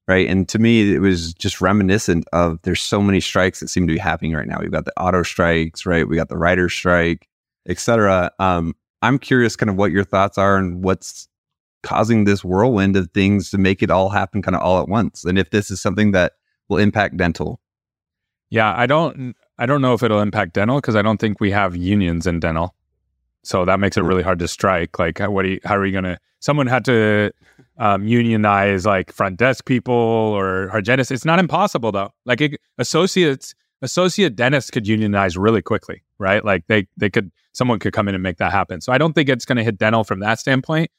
Right. 0.07 0.27
And 0.27 0.49
to 0.49 0.59
me, 0.59 0.93
it 0.93 0.99
was 0.99 1.33
just 1.35 1.61
reminiscent 1.61 2.25
of 2.33 2.59
there's 2.63 2.81
so 2.81 3.01
many 3.01 3.21
strikes 3.21 3.59
that 3.59 3.69
seem 3.69 3.87
to 3.87 3.93
be 3.93 3.99
happening 3.99 4.33
right 4.33 4.47
now. 4.47 4.59
We've 4.59 4.71
got 4.71 4.85
the 4.85 4.99
auto 4.99 5.23
strikes, 5.23 5.85
right? 5.85 6.07
We 6.07 6.15
got 6.15 6.27
the 6.27 6.37
writer 6.37 6.67
strike, 6.69 7.29
et 7.67 7.79
cetera. 7.79 8.31
Um, 8.39 8.75
I'm 9.03 9.19
curious 9.19 9.55
kind 9.55 9.69
of 9.69 9.77
what 9.77 9.91
your 9.91 10.03
thoughts 10.03 10.37
are 10.37 10.57
and 10.57 10.83
what's 10.83 11.29
causing 11.83 12.23
this 12.23 12.43
whirlwind 12.43 12.95
of 12.95 13.09
things 13.11 13.49
to 13.51 13.57
make 13.57 13.81
it 13.81 13.89
all 13.89 14.09
happen 14.09 14.41
kind 14.41 14.55
of 14.55 14.61
all 14.61 14.81
at 14.81 14.87
once. 14.87 15.23
And 15.23 15.37
if 15.37 15.49
this 15.49 15.71
is 15.71 15.81
something 15.81 16.11
that 16.11 16.33
will 16.67 16.77
impact 16.77 17.17
dental. 17.17 17.59
Yeah, 18.49 18.73
I 18.75 18.85
don't 18.85 19.35
I 19.57 19.65
don't 19.65 19.81
know 19.81 19.93
if 19.93 20.03
it'll 20.03 20.21
impact 20.21 20.53
dental 20.53 20.77
because 20.77 20.95
I 20.95 21.01
don't 21.01 21.19
think 21.19 21.39
we 21.39 21.51
have 21.51 21.75
unions 21.75 22.27
in 22.27 22.39
dental. 22.39 22.75
So 23.43 23.65
that 23.65 23.79
makes 23.79 23.97
it 23.97 24.03
really 24.03 24.23
hard 24.23 24.39
to 24.39 24.47
strike. 24.47 24.99
Like, 24.99 25.19
what? 25.19 25.45
You, 25.45 25.59
how 25.63 25.75
are 25.75 25.85
you 25.85 25.93
gonna? 25.93 26.19
Someone 26.39 26.67
had 26.67 26.85
to 26.85 27.31
um, 27.77 28.05
unionize 28.05 28.85
like 28.85 29.11
front 29.11 29.37
desk 29.37 29.65
people 29.65 29.93
or 29.93 30.69
hygienists. 30.69 31.11
It's 31.11 31.25
not 31.25 31.39
impossible 31.39 31.91
though. 31.91 32.11
Like 32.25 32.41
it, 32.41 32.61
associates, 32.77 33.55
associate 33.81 34.35
dentists 34.35 34.69
could 34.69 34.87
unionize 34.87 35.37
really 35.37 35.61
quickly, 35.61 36.03
right? 36.19 36.43
Like 36.43 36.67
they 36.67 36.87
they 36.97 37.09
could 37.09 37.31
someone 37.53 37.79
could 37.79 37.93
come 37.93 38.07
in 38.07 38.15
and 38.15 38.23
make 38.23 38.37
that 38.37 38.51
happen. 38.51 38.81
So 38.81 38.91
I 38.93 38.97
don't 38.97 39.13
think 39.13 39.29
it's 39.29 39.45
going 39.45 39.57
to 39.57 39.63
hit 39.63 39.77
dental 39.77 40.03
from 40.03 40.19
that 40.19 40.39
standpoint. 40.39 40.91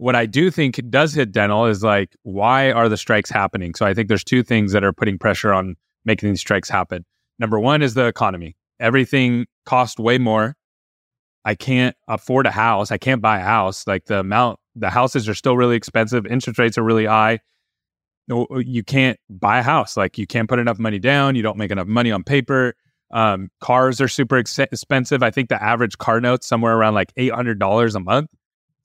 What 0.00 0.16
I 0.16 0.26
do 0.26 0.50
think 0.50 0.80
does 0.88 1.12
hit 1.12 1.30
dental 1.30 1.66
is 1.66 1.82
like, 1.82 2.16
why 2.22 2.72
are 2.72 2.88
the 2.88 2.96
strikes 2.96 3.28
happening? 3.30 3.74
So 3.74 3.84
I 3.84 3.92
think 3.92 4.08
there's 4.08 4.24
two 4.24 4.42
things 4.42 4.72
that 4.72 4.82
are 4.82 4.92
putting 4.92 5.18
pressure 5.18 5.52
on 5.52 5.76
making 6.04 6.30
these 6.30 6.40
strikes 6.40 6.70
happen. 6.70 7.04
Number 7.38 7.60
one 7.60 7.82
is 7.82 7.94
the 7.94 8.06
economy. 8.06 8.56
Everything 8.80 9.46
costs 9.66 9.98
way 9.98 10.16
more 10.16 10.56
I 11.44 11.54
can't 11.54 11.96
afford 12.08 12.46
a 12.46 12.50
house. 12.50 12.90
I 12.90 12.98
can't 12.98 13.22
buy 13.22 13.38
a 13.38 13.44
house. 13.44 13.86
Like 13.86 14.06
the 14.06 14.20
amount, 14.20 14.58
the 14.74 14.90
houses 14.90 15.28
are 15.28 15.34
still 15.34 15.56
really 15.56 15.76
expensive. 15.76 16.26
Interest 16.26 16.58
rates 16.58 16.78
are 16.78 16.82
really 16.82 17.06
high. 17.06 17.40
You 18.28 18.84
can't 18.84 19.18
buy 19.28 19.58
a 19.58 19.62
house. 19.62 19.96
Like 19.96 20.18
you 20.18 20.26
can't 20.26 20.48
put 20.48 20.58
enough 20.58 20.78
money 20.78 20.98
down. 20.98 21.34
You 21.34 21.42
don't 21.42 21.56
make 21.56 21.70
enough 21.70 21.86
money 21.86 22.12
on 22.12 22.22
paper. 22.22 22.74
Um, 23.10 23.50
cars 23.60 24.00
are 24.00 24.06
super 24.06 24.36
ex- 24.36 24.58
expensive. 24.58 25.22
I 25.22 25.30
think 25.30 25.48
the 25.48 25.60
average 25.60 25.98
car 25.98 26.20
note's 26.20 26.46
somewhere 26.46 26.76
around 26.76 26.94
like 26.94 27.12
eight 27.16 27.32
hundred 27.32 27.58
dollars 27.58 27.96
a 27.96 28.00
month. 28.00 28.30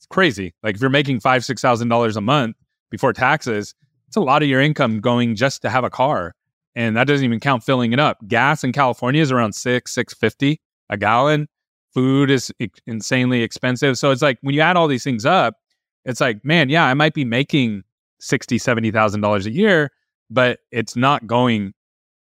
Crazy. 0.10 0.54
Like 0.64 0.76
if 0.76 0.82
you're 0.82 0.90
making 0.90 1.20
five 1.20 1.44
six 1.44 1.62
thousand 1.62 1.90
dollars 1.90 2.16
a 2.16 2.22
month 2.22 2.56
before 2.92 3.14
taxes, 3.14 3.74
it's 4.08 4.18
a 4.18 4.22
lot 4.22 4.44
of 4.44 4.50
your 4.50 4.62
income 4.62 5.00
going 5.00 5.36
just 5.36 5.62
to 5.64 5.70
have 5.70 5.84
a 5.84 5.90
car, 5.90 6.36
and 6.76 6.96
that 6.96 7.08
doesn't 7.08 7.26
even 7.26 7.40
count 7.40 7.64
filling 7.64 7.94
it 7.94 8.00
up. 8.00 8.18
Gas 8.28 8.64
in 8.64 8.72
California 8.72 9.22
is 9.22 9.32
around 9.32 9.54
six 9.54 9.94
six 9.94 10.14
fifty 10.14 10.62
a 10.90 10.98
gallon 10.98 11.48
food 11.96 12.30
is 12.30 12.52
insanely 12.86 13.42
expensive. 13.42 13.98
So 13.98 14.12
it's 14.12 14.22
like 14.22 14.38
when 14.42 14.54
you 14.54 14.62
add 14.62 14.76
all 14.76 14.88
these 14.88 15.04
things 15.04 15.26
up, 15.26 15.56
it's 16.04 16.22
like, 16.22 16.44
man, 16.44 16.70
yeah, 16.70 16.86
I 16.86 16.94
might 16.94 17.14
be 17.14 17.26
making 17.26 17.84
sixty, 18.20 18.58
seventy 18.58 18.92
thousand 18.92 19.22
dollars 19.22 19.46
a 19.46 19.52
year, 19.52 19.92
but 20.30 20.60
it's 20.72 20.96
not 20.96 21.26
going 21.26 21.74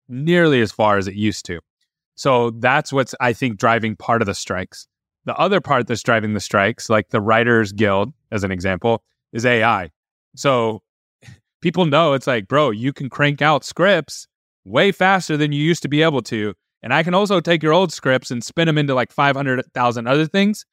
nearly 0.10 0.60
as 0.62 0.72
far 0.72 0.98
as 0.98 1.08
it 1.08 1.14
used 1.14 1.46
to. 1.46 1.62
So 2.16 2.50
that's 2.52 2.92
what's 2.92 3.16
I 3.22 3.32
think 3.32 3.58
driving 3.58 3.96
part 3.96 4.22
of 4.22 4.26
the 4.26 4.34
strikes. 4.34 4.88
The 5.30 5.38
other 5.38 5.62
part 5.62 5.86
that's 5.86 6.02
driving 6.02 6.34
the 6.34 6.40
strikes, 6.40 6.90
like 6.90 7.10
the 7.10 7.22
Writers 7.22 7.72
Guild, 7.72 8.14
as 8.32 8.44
an 8.44 8.52
example, 8.52 9.04
is 9.32 9.46
AI. 9.46 9.92
So 10.36 10.82
people 11.62 11.86
know 11.86 12.14
it's 12.14 12.26
like, 12.26 12.48
bro, 12.48 12.72
you 12.72 12.92
can 12.92 13.12
crank 13.12 13.40
out 13.40 13.64
scripts 13.64 14.28
way 14.66 14.92
faster 14.92 15.38
than 15.38 15.52
you 15.52 15.62
used 15.62 15.84
to 15.84 15.88
be 15.88 16.02
able 16.02 16.24
to. 16.24 16.56
And 16.82 16.96
I 16.96 17.04
can 17.04 17.14
also 17.14 17.40
take 17.40 17.62
your 17.62 17.74
old 17.74 17.94
scripts 17.94 18.32
and 18.32 18.44
spin 18.44 18.66
them 18.66 18.80
into 18.80 18.96
like 18.96 19.12
500,000 19.12 20.08
other 20.08 20.26
things. 20.26 20.66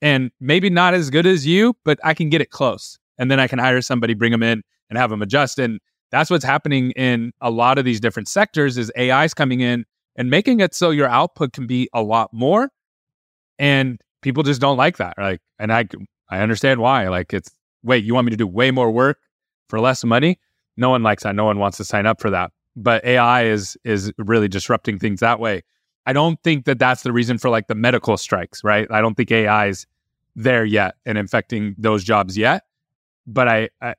And 0.00 0.30
maybe 0.38 0.70
not 0.70 0.94
as 0.94 1.10
good 1.10 1.26
as 1.26 1.44
you, 1.44 1.74
but 1.84 1.98
I 2.04 2.14
can 2.14 2.28
get 2.28 2.40
it 2.40 2.50
close. 2.50 2.96
And 3.18 3.28
then 3.28 3.40
I 3.40 3.48
can 3.48 3.58
hire 3.58 3.82
somebody, 3.82 4.14
bring 4.14 4.30
them 4.30 4.44
in 4.44 4.62
and 4.88 5.00
have 5.00 5.10
them 5.10 5.20
adjust. 5.20 5.58
And 5.58 5.80
that's 6.12 6.30
what's 6.30 6.44
happening 6.44 6.92
in 6.92 7.32
a 7.40 7.50
lot 7.50 7.76
of 7.76 7.84
these 7.84 7.98
different 7.98 8.28
sectors 8.28 8.78
is 8.78 8.92
AI's 8.96 9.34
coming 9.34 9.58
in 9.58 9.84
and 10.14 10.30
making 10.30 10.60
it 10.60 10.76
so 10.76 10.90
your 10.90 11.08
output 11.08 11.52
can 11.52 11.66
be 11.66 11.88
a 11.92 12.04
lot 12.04 12.32
more. 12.32 12.70
And 13.60 14.00
people 14.22 14.42
just 14.42 14.60
don't 14.60 14.76
like 14.76 14.96
that. 14.96 15.14
Like, 15.16 15.40
and 15.60 15.72
I, 15.72 15.86
I 16.28 16.40
understand 16.40 16.80
why. 16.80 17.06
Like 17.08 17.32
it's, 17.32 17.52
wait, 17.84 18.02
you 18.02 18.14
want 18.14 18.24
me 18.24 18.30
to 18.32 18.36
do 18.36 18.48
way 18.48 18.72
more 18.72 18.90
work 18.90 19.20
for 19.68 19.78
less 19.78 20.02
money? 20.02 20.40
No 20.76 20.90
one 20.90 21.04
likes 21.04 21.22
that. 21.22 21.36
No 21.36 21.44
one 21.44 21.60
wants 21.60 21.76
to 21.76 21.84
sign 21.84 22.06
up 22.06 22.20
for 22.20 22.30
that 22.30 22.50
but 22.76 23.04
AI 23.04 23.44
is 23.44 23.76
is 23.84 24.12
really 24.18 24.48
disrupting 24.48 24.98
things 24.98 25.20
that 25.20 25.40
way. 25.40 25.62
I 26.06 26.12
don't 26.12 26.42
think 26.42 26.64
that 26.64 26.78
that's 26.78 27.02
the 27.02 27.12
reason 27.12 27.38
for 27.38 27.50
like 27.50 27.66
the 27.66 27.74
medical 27.74 28.16
strikes, 28.16 28.64
right? 28.64 28.88
I 28.90 29.00
don't 29.00 29.14
think 29.14 29.30
AI 29.30 29.68
is 29.68 29.86
there 30.34 30.64
yet 30.64 30.96
and 31.04 31.18
infecting 31.18 31.74
those 31.78 32.04
jobs 32.04 32.36
yet, 32.36 32.64
but 33.26 33.48
I, 33.48 33.68
I 33.82 33.94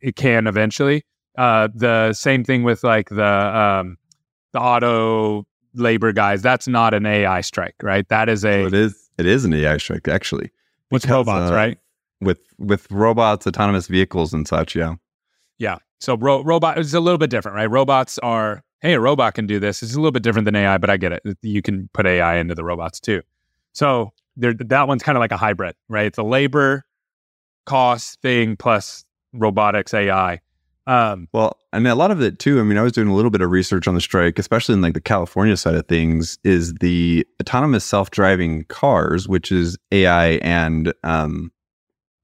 it 0.00 0.16
can 0.16 0.46
eventually. 0.46 1.04
Uh, 1.36 1.68
the 1.74 2.12
same 2.12 2.44
thing 2.44 2.64
with 2.64 2.84
like 2.84 3.08
the 3.08 3.24
um, 3.24 3.96
the 4.52 4.60
auto 4.60 5.46
labor 5.74 6.12
guys. 6.12 6.42
That's 6.42 6.68
not 6.68 6.94
an 6.94 7.06
AI 7.06 7.40
strike, 7.40 7.76
right? 7.82 8.08
That 8.08 8.28
is 8.28 8.44
a. 8.44 8.66
it 8.66 8.74
is. 8.74 9.08
It 9.18 9.26
is 9.26 9.44
an 9.44 9.52
AI 9.52 9.78
strike, 9.78 10.06
actually. 10.08 10.50
What's 10.90 11.06
robots, 11.06 11.50
uh, 11.50 11.54
right? 11.54 11.78
With 12.20 12.40
with 12.58 12.90
robots, 12.90 13.46
autonomous 13.46 13.86
vehicles, 13.86 14.32
and 14.32 14.46
such. 14.46 14.74
Yeah. 14.76 14.94
Yeah. 15.58 15.78
So 16.00 16.16
ro- 16.16 16.42
robot 16.42 16.78
is 16.78 16.94
a 16.94 17.00
little 17.00 17.18
bit 17.18 17.30
different, 17.30 17.56
right? 17.56 17.66
Robots 17.66 18.18
are, 18.18 18.62
hey, 18.80 18.94
a 18.94 19.00
robot 19.00 19.34
can 19.34 19.46
do 19.46 19.58
this. 19.58 19.82
It's 19.82 19.94
a 19.94 19.96
little 19.96 20.12
bit 20.12 20.22
different 20.22 20.44
than 20.44 20.54
AI, 20.54 20.78
but 20.78 20.90
I 20.90 20.96
get 20.96 21.12
it. 21.12 21.22
You 21.42 21.60
can 21.62 21.88
put 21.92 22.06
AI 22.06 22.36
into 22.36 22.54
the 22.54 22.64
robots 22.64 23.00
too. 23.00 23.22
So 23.72 24.12
that 24.36 24.86
one's 24.86 25.02
kind 25.02 25.18
of 25.18 25.20
like 25.20 25.32
a 25.32 25.36
hybrid, 25.36 25.74
right? 25.88 26.06
It's 26.06 26.18
a 26.18 26.22
labor 26.22 26.84
cost 27.66 28.20
thing 28.22 28.56
plus 28.56 29.04
robotics 29.32 29.92
AI. 29.92 30.40
Um, 30.88 31.28
well, 31.34 31.58
and 31.70 31.86
a 31.86 31.94
lot 31.94 32.10
of 32.10 32.22
it 32.22 32.38
too. 32.38 32.58
I 32.58 32.62
mean, 32.62 32.78
I 32.78 32.82
was 32.82 32.92
doing 32.92 33.08
a 33.08 33.14
little 33.14 33.30
bit 33.30 33.42
of 33.42 33.50
research 33.50 33.86
on 33.86 33.94
the 33.94 34.00
strike, 34.00 34.38
especially 34.38 34.72
in 34.72 34.80
like 34.80 34.94
the 34.94 35.02
California 35.02 35.54
side 35.54 35.74
of 35.74 35.86
things. 35.86 36.38
Is 36.44 36.72
the 36.80 37.26
autonomous 37.42 37.84
self-driving 37.84 38.64
cars, 38.64 39.28
which 39.28 39.52
is 39.52 39.76
AI 39.92 40.38
and 40.42 40.94
um, 41.04 41.52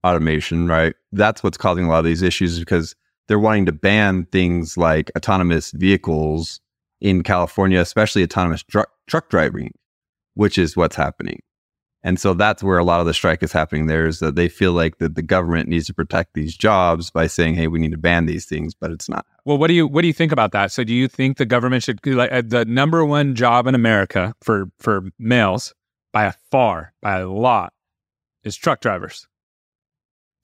automation, 0.02 0.66
right? 0.66 0.94
That's 1.12 1.42
what's 1.42 1.58
causing 1.58 1.84
a 1.84 1.88
lot 1.90 1.98
of 1.98 2.06
these 2.06 2.22
issues 2.22 2.58
because 2.58 2.96
they're 3.28 3.38
wanting 3.38 3.66
to 3.66 3.72
ban 3.72 4.26
things 4.32 4.78
like 4.78 5.10
autonomous 5.14 5.70
vehicles 5.72 6.60
in 7.02 7.22
California, 7.22 7.80
especially 7.80 8.22
autonomous 8.22 8.62
truck 8.62 8.88
truck 9.06 9.28
driving, 9.28 9.72
which 10.36 10.56
is 10.56 10.74
what's 10.74 10.96
happening. 10.96 11.40
And 12.06 12.20
so 12.20 12.34
that's 12.34 12.62
where 12.62 12.76
a 12.76 12.84
lot 12.84 13.00
of 13.00 13.06
the 13.06 13.14
strike 13.14 13.42
is 13.42 13.50
happening 13.50 13.86
there 13.86 14.06
is 14.06 14.20
that 14.20 14.34
they 14.34 14.48
feel 14.48 14.72
like 14.72 14.98
that 14.98 15.14
the 15.14 15.22
government 15.22 15.70
needs 15.70 15.86
to 15.86 15.94
protect 15.94 16.34
these 16.34 16.54
jobs 16.54 17.10
by 17.10 17.26
saying, 17.26 17.54
"Hey, 17.54 17.66
we 17.66 17.78
need 17.78 17.92
to 17.92 17.98
ban 17.98 18.26
these 18.26 18.44
things," 18.44 18.74
but 18.74 18.90
it's 18.90 19.08
not. 19.08 19.24
Well, 19.46 19.56
what 19.56 19.68
do 19.68 19.74
you 19.74 19.86
what 19.86 20.02
do 20.02 20.06
you 20.06 20.12
think 20.12 20.30
about 20.30 20.52
that? 20.52 20.70
So, 20.70 20.84
do 20.84 20.94
you 20.94 21.08
think 21.08 21.38
the 21.38 21.46
government 21.46 21.82
should 21.82 22.04
like 22.06 22.30
uh, 22.30 22.42
the 22.46 22.66
number 22.66 23.04
one 23.06 23.34
job 23.34 23.66
in 23.66 23.74
America 23.74 24.34
for 24.42 24.66
for 24.78 25.08
males 25.18 25.74
by 26.12 26.26
a 26.26 26.34
far 26.50 26.92
by 27.00 27.20
a 27.20 27.28
lot 27.28 27.72
is 28.44 28.54
truck 28.54 28.80
drivers? 28.80 29.26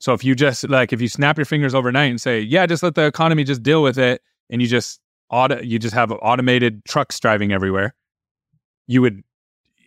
So 0.01 0.15
if 0.15 0.25
you 0.25 0.35
just 0.35 0.67
like 0.69 0.95
if 0.95 1.01
you 1.03 1.09
snap 1.09 1.37
your 1.37 1.45
fingers 1.45 1.75
overnight 1.75 2.11
and 2.11 2.21
say, 2.21 2.41
yeah, 2.41 2.65
just 2.65 2.83
let 2.83 2.95
the 2.95 3.05
economy 3.05 3.45
just 3.45 3.63
deal 3.63 3.83
with 3.83 3.99
it, 3.99 4.23
and 4.49 4.63
you 4.63 4.67
just 4.67 4.99
auto 5.29 5.61
you 5.61 5.79
just 5.79 5.95
have 5.95 6.11
automated 6.11 6.83
trucks 6.87 7.21
driving 7.21 7.53
everywhere, 7.53 7.95
you 8.87 9.03
would 9.03 9.23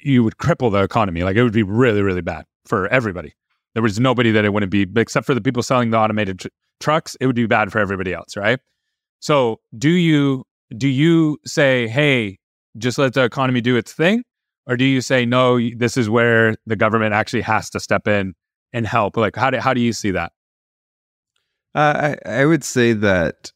you 0.04 0.24
would 0.24 0.38
cripple 0.38 0.72
the 0.72 0.84
economy. 0.84 1.24
Like 1.24 1.36
it 1.36 1.44
would 1.44 1.54
be 1.54 1.64
really 1.64 2.02
really 2.02 2.22
bad 2.22 2.46
for 2.66 2.88
everybody. 2.88 3.34
There 3.74 3.84
was 3.84 4.00
nobody 4.00 4.32
that 4.32 4.46
it 4.46 4.54
wouldn't 4.54 4.72
be, 4.72 4.86
except 4.96 5.26
for 5.26 5.34
the 5.34 5.42
people 5.42 5.64
selling 5.64 5.90
the 5.90 5.98
automated 5.98 6.40
tr- 6.40 6.48
trucks. 6.80 7.16
It 7.20 7.26
would 7.26 7.36
be 7.36 7.48
bad 7.48 7.72
for 7.72 7.80
everybody 7.80 8.14
else, 8.14 8.38
right? 8.38 8.60
So 9.20 9.62
do 9.78 9.90
you 9.90 10.46
do 10.78 10.88
you 10.88 11.38
say, 11.46 11.88
hey, 11.88 12.38
just 12.78 12.98
let 12.98 13.14
the 13.14 13.24
economy 13.24 13.62
do 13.62 13.76
its 13.76 13.94
thing, 13.94 14.24
or 14.68 14.78
do 14.78 14.86
you 14.86 15.02
say 15.02 15.26
no? 15.26 15.60
This 15.76 15.98
is 15.98 16.10
where 16.10 16.56
the 16.66 16.76
government 16.76 17.14
actually 17.14 17.42
has 17.42 17.70
to 17.72 17.80
step 17.80 18.08
in 18.08 18.34
and 18.72 18.88
help? 18.88 19.18
Like, 19.18 19.36
how 19.36 19.50
do, 19.50 19.58
how 19.60 19.74
do 19.74 19.82
you 19.82 19.94
see 19.94 20.12
that? 20.12 20.32
Uh, 21.76 22.16
I, 22.26 22.42
I 22.42 22.46
would 22.46 22.64
say 22.64 22.94
that 22.94 23.52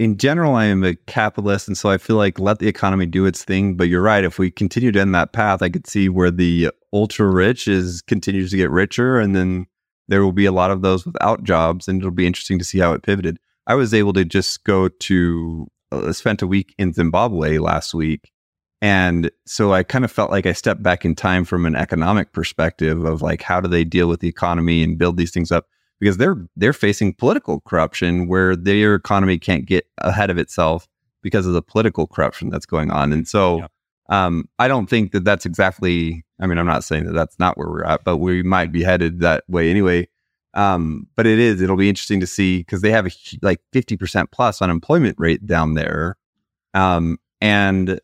in 0.00 0.16
general, 0.16 0.54
I 0.54 0.64
am 0.64 0.82
a 0.82 0.94
capitalist. 0.94 1.68
And 1.68 1.76
so 1.76 1.90
I 1.90 1.98
feel 1.98 2.16
like 2.16 2.38
let 2.40 2.58
the 2.58 2.68
economy 2.68 3.04
do 3.04 3.26
its 3.26 3.44
thing. 3.44 3.76
But 3.76 3.88
you're 3.88 4.00
right. 4.00 4.24
If 4.24 4.38
we 4.38 4.50
continue 4.50 4.90
down 4.90 5.12
that 5.12 5.34
path, 5.34 5.60
I 5.60 5.68
could 5.68 5.86
see 5.86 6.08
where 6.08 6.30
the 6.30 6.70
ultra 6.90 7.28
rich 7.28 7.68
is 7.68 8.00
continues 8.00 8.50
to 8.52 8.56
get 8.56 8.70
richer. 8.70 9.20
And 9.20 9.36
then 9.36 9.66
there 10.08 10.24
will 10.24 10.32
be 10.32 10.46
a 10.46 10.52
lot 10.52 10.70
of 10.70 10.80
those 10.80 11.04
without 11.04 11.44
jobs. 11.44 11.86
And 11.86 12.00
it'll 12.00 12.12
be 12.12 12.26
interesting 12.26 12.58
to 12.58 12.64
see 12.64 12.78
how 12.78 12.94
it 12.94 13.02
pivoted. 13.02 13.38
I 13.66 13.74
was 13.74 13.92
able 13.92 14.14
to 14.14 14.24
just 14.24 14.64
go 14.64 14.88
to, 14.88 15.68
uh, 15.92 16.14
spent 16.14 16.40
a 16.40 16.46
week 16.46 16.74
in 16.78 16.94
Zimbabwe 16.94 17.58
last 17.58 17.92
week 17.92 18.32
and 18.82 19.30
so 19.46 19.74
I 19.74 19.82
kind 19.82 20.04
of 20.04 20.10
felt 20.10 20.30
like 20.30 20.46
I 20.46 20.52
stepped 20.52 20.82
back 20.82 21.04
in 21.04 21.14
time 21.14 21.44
from 21.44 21.66
an 21.66 21.76
economic 21.76 22.32
perspective 22.32 23.04
of 23.04 23.20
like 23.20 23.42
how 23.42 23.60
do 23.60 23.68
they 23.68 23.84
deal 23.84 24.08
with 24.08 24.20
the 24.20 24.28
economy 24.28 24.82
and 24.82 24.96
build 24.96 25.18
these 25.18 25.32
things 25.32 25.52
up 25.52 25.66
because 26.00 26.16
they're 26.16 26.36
they're 26.56 26.72
facing 26.72 27.14
political 27.14 27.60
corruption 27.60 28.26
where 28.26 28.56
their 28.56 28.94
economy 28.94 29.38
can't 29.38 29.66
get 29.66 29.86
ahead 29.98 30.30
of 30.30 30.38
itself 30.38 30.88
because 31.22 31.46
of 31.46 31.52
the 31.52 31.62
political 31.62 32.06
corruption 32.06 32.48
that's 32.48 32.66
going 32.66 32.90
on. 32.90 33.12
And 33.12 33.28
so 33.28 33.58
yeah. 33.58 33.66
Um, 34.10 34.48
I 34.58 34.66
don't 34.66 34.90
think 34.90 35.12
that 35.12 35.24
that's 35.24 35.46
exactly. 35.46 36.24
I 36.40 36.46
mean, 36.46 36.58
I'm 36.58 36.66
not 36.66 36.84
saying 36.84 37.04
that 37.04 37.12
that's 37.12 37.38
not 37.38 37.56
where 37.56 37.68
we're 37.68 37.84
at, 37.84 38.02
but 38.02 38.16
we 38.16 38.42
might 38.42 38.72
be 38.72 38.82
headed 38.82 39.20
that 39.20 39.44
way 39.48 39.70
anyway. 39.70 40.08
Um, 40.54 41.06
but 41.14 41.26
it 41.26 41.38
is. 41.38 41.60
It'll 41.60 41.76
be 41.76 41.88
interesting 41.88 42.18
to 42.18 42.26
see 42.26 42.58
because 42.58 42.82
they 42.82 42.90
have 42.90 43.06
a 43.06 43.10
like 43.40 43.60
50 43.72 43.96
percent 43.96 44.30
plus 44.32 44.60
unemployment 44.60 45.16
rate 45.18 45.46
down 45.46 45.74
there, 45.74 46.16
um, 46.74 47.18
and 47.40 48.00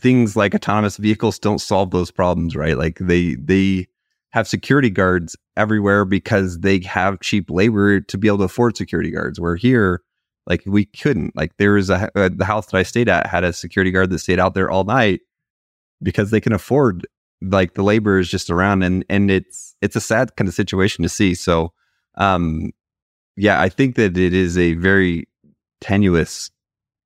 things 0.00 0.36
like 0.36 0.54
autonomous 0.54 0.96
vehicles 0.96 1.38
don't 1.38 1.60
solve 1.60 1.90
those 1.90 2.10
problems, 2.10 2.56
right? 2.56 2.78
Like 2.78 2.98
they 2.98 3.34
they 3.34 3.88
have 4.30 4.48
security 4.48 4.88
guards 4.88 5.36
everywhere 5.56 6.04
because 6.04 6.60
they 6.60 6.80
have 6.80 7.20
cheap 7.20 7.50
labor 7.50 8.00
to 8.00 8.18
be 8.18 8.28
able 8.28 8.38
to 8.38 8.44
afford 8.44 8.76
security 8.76 9.10
guards. 9.10 9.40
Where 9.40 9.56
here, 9.56 10.02
like 10.46 10.62
we 10.66 10.84
couldn't. 10.86 11.36
Like 11.36 11.56
there 11.56 11.72
was 11.72 11.90
a 11.90 12.10
uh, 12.14 12.30
the 12.32 12.44
house 12.44 12.66
that 12.66 12.78
I 12.78 12.82
stayed 12.82 13.08
at 13.08 13.26
had 13.26 13.44
a 13.44 13.52
security 13.52 13.90
guard 13.90 14.10
that 14.10 14.18
stayed 14.18 14.40
out 14.40 14.54
there 14.54 14.70
all 14.70 14.84
night 14.84 15.20
because 16.02 16.30
they 16.30 16.40
can 16.40 16.52
afford 16.52 17.06
like 17.42 17.74
the 17.74 17.82
labor 17.82 18.18
is 18.18 18.28
just 18.28 18.50
around 18.50 18.82
and 18.82 19.04
and 19.08 19.30
it's 19.30 19.76
it's 19.82 19.96
a 19.96 20.00
sad 20.00 20.34
kind 20.36 20.48
of 20.48 20.54
situation 20.54 21.02
to 21.02 21.08
see 21.08 21.34
so 21.34 21.72
um 22.16 22.72
yeah 23.36 23.60
i 23.60 23.68
think 23.68 23.94
that 23.96 24.16
it 24.16 24.32
is 24.32 24.56
a 24.56 24.74
very 24.74 25.28
tenuous 25.80 26.50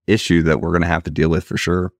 issue 0.06 0.42
that 0.42 0.60
we're 0.60 0.70
going 0.70 0.82
to 0.82 0.88
have 0.88 1.02
to 1.02 1.10
deal 1.10 1.28
with 1.28 1.44
for 1.44 1.56
sure 1.56 1.92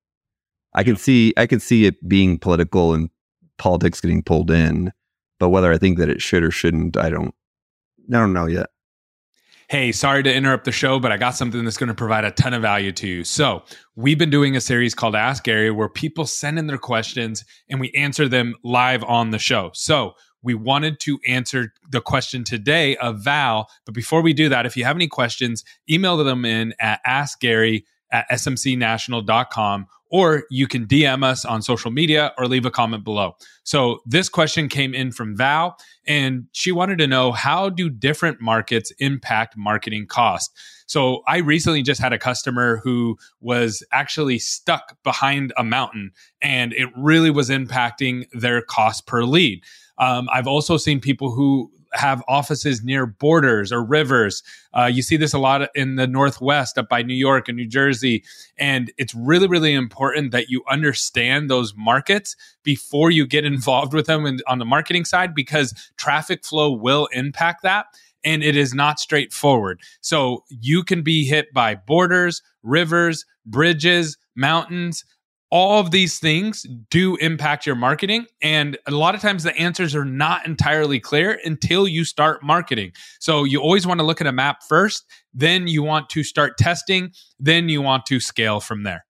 i 0.75 0.85
can 0.85 0.97
see 0.97 1.35
i 1.37 1.47
can 1.47 1.59
see 1.59 1.87
it 1.87 2.09
being 2.09 2.39
political 2.39 2.95
and 2.95 3.11
politics 3.59 4.01
getting 4.01 4.23
pulled 4.23 4.51
in 4.51 4.93
but 5.41 5.49
whether 5.49 5.73
i 5.73 5.79
think 5.79 5.99
that 5.99 6.09
it 6.09 6.23
should 6.23 6.45
or 6.45 6.53
shouldn't 6.53 6.97
i 6.97 7.11
don't 7.11 7.35
i 8.09 8.13
don't 8.13 8.33
know 8.33 8.47
yet 8.47 8.69
Hey, 9.71 9.93
sorry 9.93 10.25
to 10.25 10.35
interrupt 10.35 10.65
the 10.65 10.73
show, 10.73 10.99
but 10.99 11.13
I 11.13 11.17
got 11.17 11.37
something 11.37 11.63
that's 11.63 11.77
going 11.77 11.91
to 11.91 11.95
provide 11.95 12.25
a 12.25 12.33
ton 12.33 12.55
of 12.55 12.63
value 12.63 12.91
to 12.91 13.07
you. 13.07 13.23
So, 13.23 13.63
we've 13.95 14.19
been 14.19 14.29
doing 14.29 14.57
a 14.57 14.61
series 14.61 14.97
called 14.97 15.15
Ask 15.15 15.45
Gary 15.45 15.71
where 15.71 15.89
people 15.89 16.27
send 16.27 16.59
in 16.59 16.67
their 16.67 16.77
questions 16.77 17.45
and 17.69 17.79
we 17.79 17.93
answer 17.93 18.27
them 18.27 18.57
live 18.65 19.05
on 19.05 19.31
the 19.31 19.39
show. 19.39 19.71
So, 19.75 20.15
we 20.43 20.55
wanted 20.55 20.99
to 21.03 21.21
answer 21.29 21.73
the 21.89 22.01
question 22.01 22.43
today 22.43 22.97
of 22.97 23.23
Val. 23.23 23.69
But 23.85 23.95
before 23.95 24.23
we 24.23 24.33
do 24.33 24.49
that, 24.49 24.67
if 24.67 24.77
you 24.77 24.85
have 24.85 24.97
any 24.97 25.07
questions, 25.07 25.63
email 25.89 26.17
them 26.17 26.45
in 26.45 26.75
at 26.81 27.01
askgary 27.07 27.85
at 28.11 28.29
smcnational.com 28.29 29.87
or 30.11 30.45
you 30.51 30.67
can 30.67 30.87
DM 30.87 31.25
us 31.25 31.45
on 31.45 31.63
social 31.63 31.91
media 31.91 32.33
or 32.37 32.47
leave 32.47 32.67
a 32.67 32.71
comment 32.71 33.05
below. 33.05 33.37
So 33.63 34.01
this 34.05 34.29
question 34.29 34.69
came 34.69 34.95
in 34.95 35.13
from 35.13 35.37
Val 35.37 35.77
and 36.07 36.47
she 36.53 36.73
wanted 36.73 36.99
to 36.99 37.07
know 37.07 37.33
how 37.33 37.71
do 37.71 37.89
different 37.89 38.41
markets 38.41 38.93
impact 38.99 39.57
marketing 39.57 40.07
costs? 40.07 40.53
So 40.87 41.23
I 41.29 41.39
recently 41.39 41.83
just 41.83 42.01
had 42.01 42.13
a 42.13 42.19
customer 42.19 42.81
who 42.83 43.17
was 43.41 43.85
actually 43.93 44.41
stuck 44.41 44.97
behind 45.05 45.53
a 45.57 45.63
mountain 45.63 46.11
and 46.43 46.73
it 46.73 46.89
really 46.97 47.31
was 47.31 47.49
impacting 47.49 48.27
their 48.33 48.61
cost 48.61 49.07
per 49.07 49.23
lead. 49.23 49.63
Um, 49.99 50.29
I've 50.33 50.49
also 50.49 50.77
seen 50.77 50.99
people 50.99 51.31
who 51.31 51.71
have 51.93 52.23
offices 52.29 52.83
near 52.85 53.07
borders 53.07 53.73
or 53.73 53.85
rivers. 53.85 54.43
Uh, 54.77 54.91
you 54.93 55.03
see 55.03 55.17
this 55.17 55.33
a 55.33 55.39
lot 55.39 55.69
in 55.75 55.97
the 55.97 56.07
Northwest, 56.07 56.79
up 56.79 56.89
by 56.89 57.03
New 57.03 57.15
York 57.15 57.49
and 57.49 57.57
New 57.57 57.67
Jersey. 57.67 58.23
And 58.59 58.93
it's 58.97 59.15
really, 59.15 59.49
really 59.49 59.75
important 59.75 60.33
that 60.33 60.49
you 60.49 60.63
understand 60.69 61.51
those 61.51 61.75
markets 61.77 62.37
before 62.63 63.11
you 63.11 63.27
get 63.27 63.45
involved 63.51 63.93
with 63.93 64.07
them 64.07 64.27
in, 64.27 64.41
on 64.47 64.59
the 64.59 64.65
marketing 64.65 65.05
side 65.05 65.35
because 65.35 65.75
traffic 65.97 66.45
flow 66.45 66.71
will 66.71 67.09
impact 67.13 67.63
that 67.63 67.87
and 68.23 68.43
it 68.43 68.57
is 68.57 68.75
not 68.75 69.01
straightforward. 69.01 69.81
So 70.03 70.45
you 70.49 70.85
can 70.85 71.03
be 71.03 71.25
hit 71.25 71.53
by 71.55 71.75
borders, 71.75 72.43
rivers, 72.63 73.25
bridges, 73.47 74.19
mountains 74.37 75.05
all 75.51 75.81
of 75.81 75.91
these 75.91 76.19
things 76.19 76.65
do 76.91 77.17
impact 77.17 77.67
your 77.67 77.75
marketing. 77.75 78.27
And 78.41 78.79
a 78.87 78.93
lot 78.93 79.15
of 79.15 79.21
times 79.21 79.43
the 79.43 79.57
answers 79.57 79.95
are 79.95 80.05
not 80.05 80.47
entirely 80.47 81.01
clear 81.01 81.39
until 81.45 81.89
you 81.89 82.05
start 82.05 82.43
marketing. 82.43 82.93
So 83.19 83.45
you 83.45 83.61
always 83.61 83.87
want 83.87 83.99
to 84.01 84.07
look 84.07 84.21
at 84.21 84.27
a 84.27 84.33
map 84.33 84.63
first, 84.63 85.05
then 85.35 85.67
you 85.67 85.83
want 85.83 86.09
to 86.11 86.23
start 86.23 86.57
testing, 86.57 87.11
then 87.39 87.69
you 87.69 87.83
want 87.83 88.07
to 88.07 88.21
scale 88.21 88.61
from 88.61 88.85
there. 88.85 89.05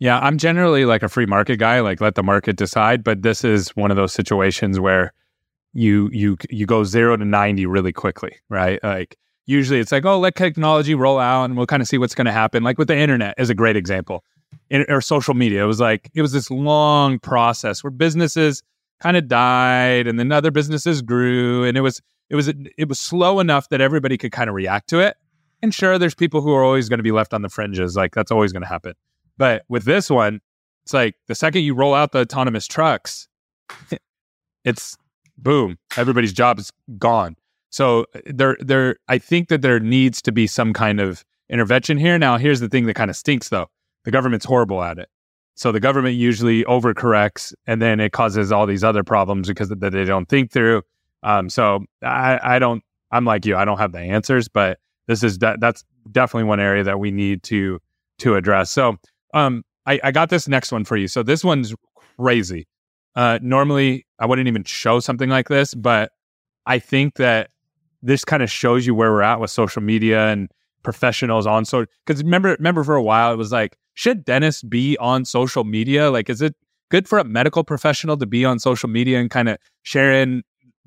Yeah, 0.00 0.18
I'm 0.20 0.38
generally 0.38 0.84
like 0.84 1.02
a 1.02 1.08
free 1.08 1.26
market 1.26 1.56
guy, 1.58 1.80
like 1.80 2.00
let 2.00 2.14
the 2.14 2.22
market 2.22 2.56
decide, 2.56 3.04
but 3.04 3.22
this 3.22 3.44
is 3.44 3.70
one 3.70 3.90
of 3.90 3.96
those 3.96 4.12
situations 4.12 4.78
where 4.80 5.12
you 5.74 6.08
you 6.12 6.36
you 6.48 6.66
go 6.66 6.82
0 6.82 7.16
to 7.16 7.24
90 7.24 7.66
really 7.66 7.92
quickly, 7.92 8.36
right? 8.48 8.82
Like 8.82 9.16
usually 9.44 9.80
it's 9.80 9.92
like, 9.92 10.04
"Oh, 10.04 10.18
let 10.18 10.36
technology 10.36 10.94
roll 10.94 11.18
out 11.18 11.44
and 11.44 11.56
we'll 11.56 11.66
kind 11.66 11.82
of 11.82 11.88
see 11.88 11.98
what's 11.98 12.14
going 12.14 12.26
to 12.26 12.32
happen." 12.32 12.62
Like 12.62 12.78
with 12.78 12.88
the 12.88 12.96
internet 12.96 13.34
is 13.38 13.50
a 13.50 13.54
great 13.54 13.76
example 13.76 14.24
in, 14.70 14.84
or 14.88 15.00
social 15.00 15.34
media. 15.34 15.64
It 15.64 15.66
was 15.66 15.80
like 15.80 16.10
it 16.14 16.22
was 16.22 16.32
this 16.32 16.50
long 16.50 17.18
process 17.18 17.82
where 17.82 17.90
businesses 17.90 18.62
kind 19.00 19.16
of 19.16 19.28
died 19.28 20.06
and 20.06 20.18
then 20.18 20.32
other 20.32 20.50
businesses 20.50 21.02
grew 21.02 21.64
and 21.64 21.76
it 21.76 21.80
was 21.80 22.00
it 22.30 22.36
was 22.36 22.48
it 22.48 22.88
was 22.88 22.98
slow 22.98 23.40
enough 23.40 23.68
that 23.70 23.80
everybody 23.80 24.18
could 24.18 24.32
kind 24.32 24.48
of 24.48 24.54
react 24.54 24.88
to 24.90 25.00
it. 25.00 25.16
And 25.62 25.74
sure, 25.74 25.98
there's 25.98 26.14
people 26.14 26.40
who 26.40 26.52
are 26.52 26.62
always 26.62 26.88
going 26.88 26.98
to 26.98 27.04
be 27.04 27.10
left 27.10 27.34
on 27.34 27.42
the 27.42 27.48
fringes. 27.48 27.96
Like 27.96 28.14
that's 28.14 28.30
always 28.30 28.52
going 28.52 28.62
to 28.62 28.68
happen. 28.68 28.94
But 29.36 29.64
with 29.68 29.84
this 29.84 30.10
one, 30.10 30.40
it's 30.84 30.92
like 30.92 31.14
the 31.26 31.34
second 31.34 31.62
you 31.62 31.74
roll 31.74 31.94
out 31.94 32.12
the 32.12 32.20
autonomous 32.20 32.66
trucks, 32.66 33.28
it's 34.64 34.96
boom, 35.36 35.78
everybody's 35.96 36.32
job 36.32 36.58
is 36.58 36.72
gone. 36.98 37.36
So 37.70 38.06
uh, 38.14 38.20
there, 38.26 38.56
there, 38.60 38.96
I 39.08 39.18
think 39.18 39.48
that 39.48 39.62
there 39.62 39.78
needs 39.78 40.22
to 40.22 40.32
be 40.32 40.46
some 40.46 40.72
kind 40.72 41.00
of 41.00 41.24
intervention 41.50 41.98
here. 41.98 42.18
Now, 42.18 42.38
here's 42.38 42.60
the 42.60 42.68
thing 42.68 42.86
that 42.86 42.94
kind 42.94 43.10
of 43.10 43.16
stinks, 43.16 43.50
though 43.50 43.68
the 44.04 44.10
government's 44.10 44.46
horrible 44.46 44.82
at 44.82 44.98
it. 44.98 45.08
So 45.54 45.72
the 45.72 45.80
government 45.80 46.14
usually 46.14 46.64
overcorrects, 46.64 47.52
and 47.66 47.82
then 47.82 47.98
it 47.98 48.12
causes 48.12 48.52
all 48.52 48.66
these 48.66 48.84
other 48.84 49.02
problems 49.02 49.48
because 49.48 49.68
that 49.70 49.80
they 49.80 50.04
don't 50.04 50.28
think 50.28 50.52
through. 50.52 50.82
Um, 51.24 51.50
so 51.50 51.84
I, 52.02 52.38
I 52.42 52.58
don't. 52.58 52.82
I'm 53.10 53.24
like 53.24 53.44
you. 53.44 53.56
I 53.56 53.64
don't 53.64 53.78
have 53.78 53.92
the 53.92 53.98
answers, 53.98 54.46
but 54.48 54.78
this 55.08 55.24
is 55.24 55.38
de- 55.38 55.56
that's 55.58 55.84
definitely 56.12 56.44
one 56.44 56.60
area 56.60 56.84
that 56.84 57.00
we 57.00 57.10
need 57.10 57.42
to 57.44 57.80
to 58.18 58.36
address. 58.36 58.70
So 58.70 58.96
um, 59.34 59.64
I, 59.86 59.98
I 60.04 60.12
got 60.12 60.30
this 60.30 60.46
next 60.46 60.70
one 60.70 60.84
for 60.84 60.96
you. 60.96 61.08
So 61.08 61.22
this 61.22 61.42
one's 61.42 61.74
crazy. 62.18 62.68
Uh, 63.16 63.38
normally, 63.42 64.06
I 64.20 64.26
wouldn't 64.26 64.46
even 64.46 64.62
show 64.64 65.00
something 65.00 65.28
like 65.28 65.48
this, 65.48 65.74
but 65.74 66.12
I 66.66 66.78
think 66.78 67.14
that 67.16 67.50
this 68.02 68.24
kind 68.24 68.42
of 68.42 68.50
shows 68.50 68.86
you 68.86 68.94
where 68.94 69.10
we're 69.10 69.22
at 69.22 69.40
with 69.40 69.50
social 69.50 69.82
media 69.82 70.28
and 70.28 70.48
professionals 70.82 71.46
on 71.46 71.64
so 71.64 71.84
because 72.06 72.22
remember 72.22 72.50
remember 72.58 72.84
for 72.84 72.94
a 72.94 73.02
while 73.02 73.32
it 73.32 73.36
was 73.36 73.50
like 73.50 73.76
should 73.98 74.24
dentists 74.24 74.62
be 74.62 74.96
on 74.98 75.24
social 75.24 75.64
media? 75.64 76.08
Like 76.08 76.30
is 76.30 76.40
it 76.40 76.54
good 76.88 77.08
for 77.08 77.18
a 77.18 77.24
medical 77.24 77.64
professional 77.64 78.16
to 78.18 78.26
be 78.26 78.44
on 78.44 78.60
social 78.60 78.88
media 78.88 79.18
and 79.18 79.28
kind 79.28 79.48
of 79.48 79.58
sharing 79.82 80.44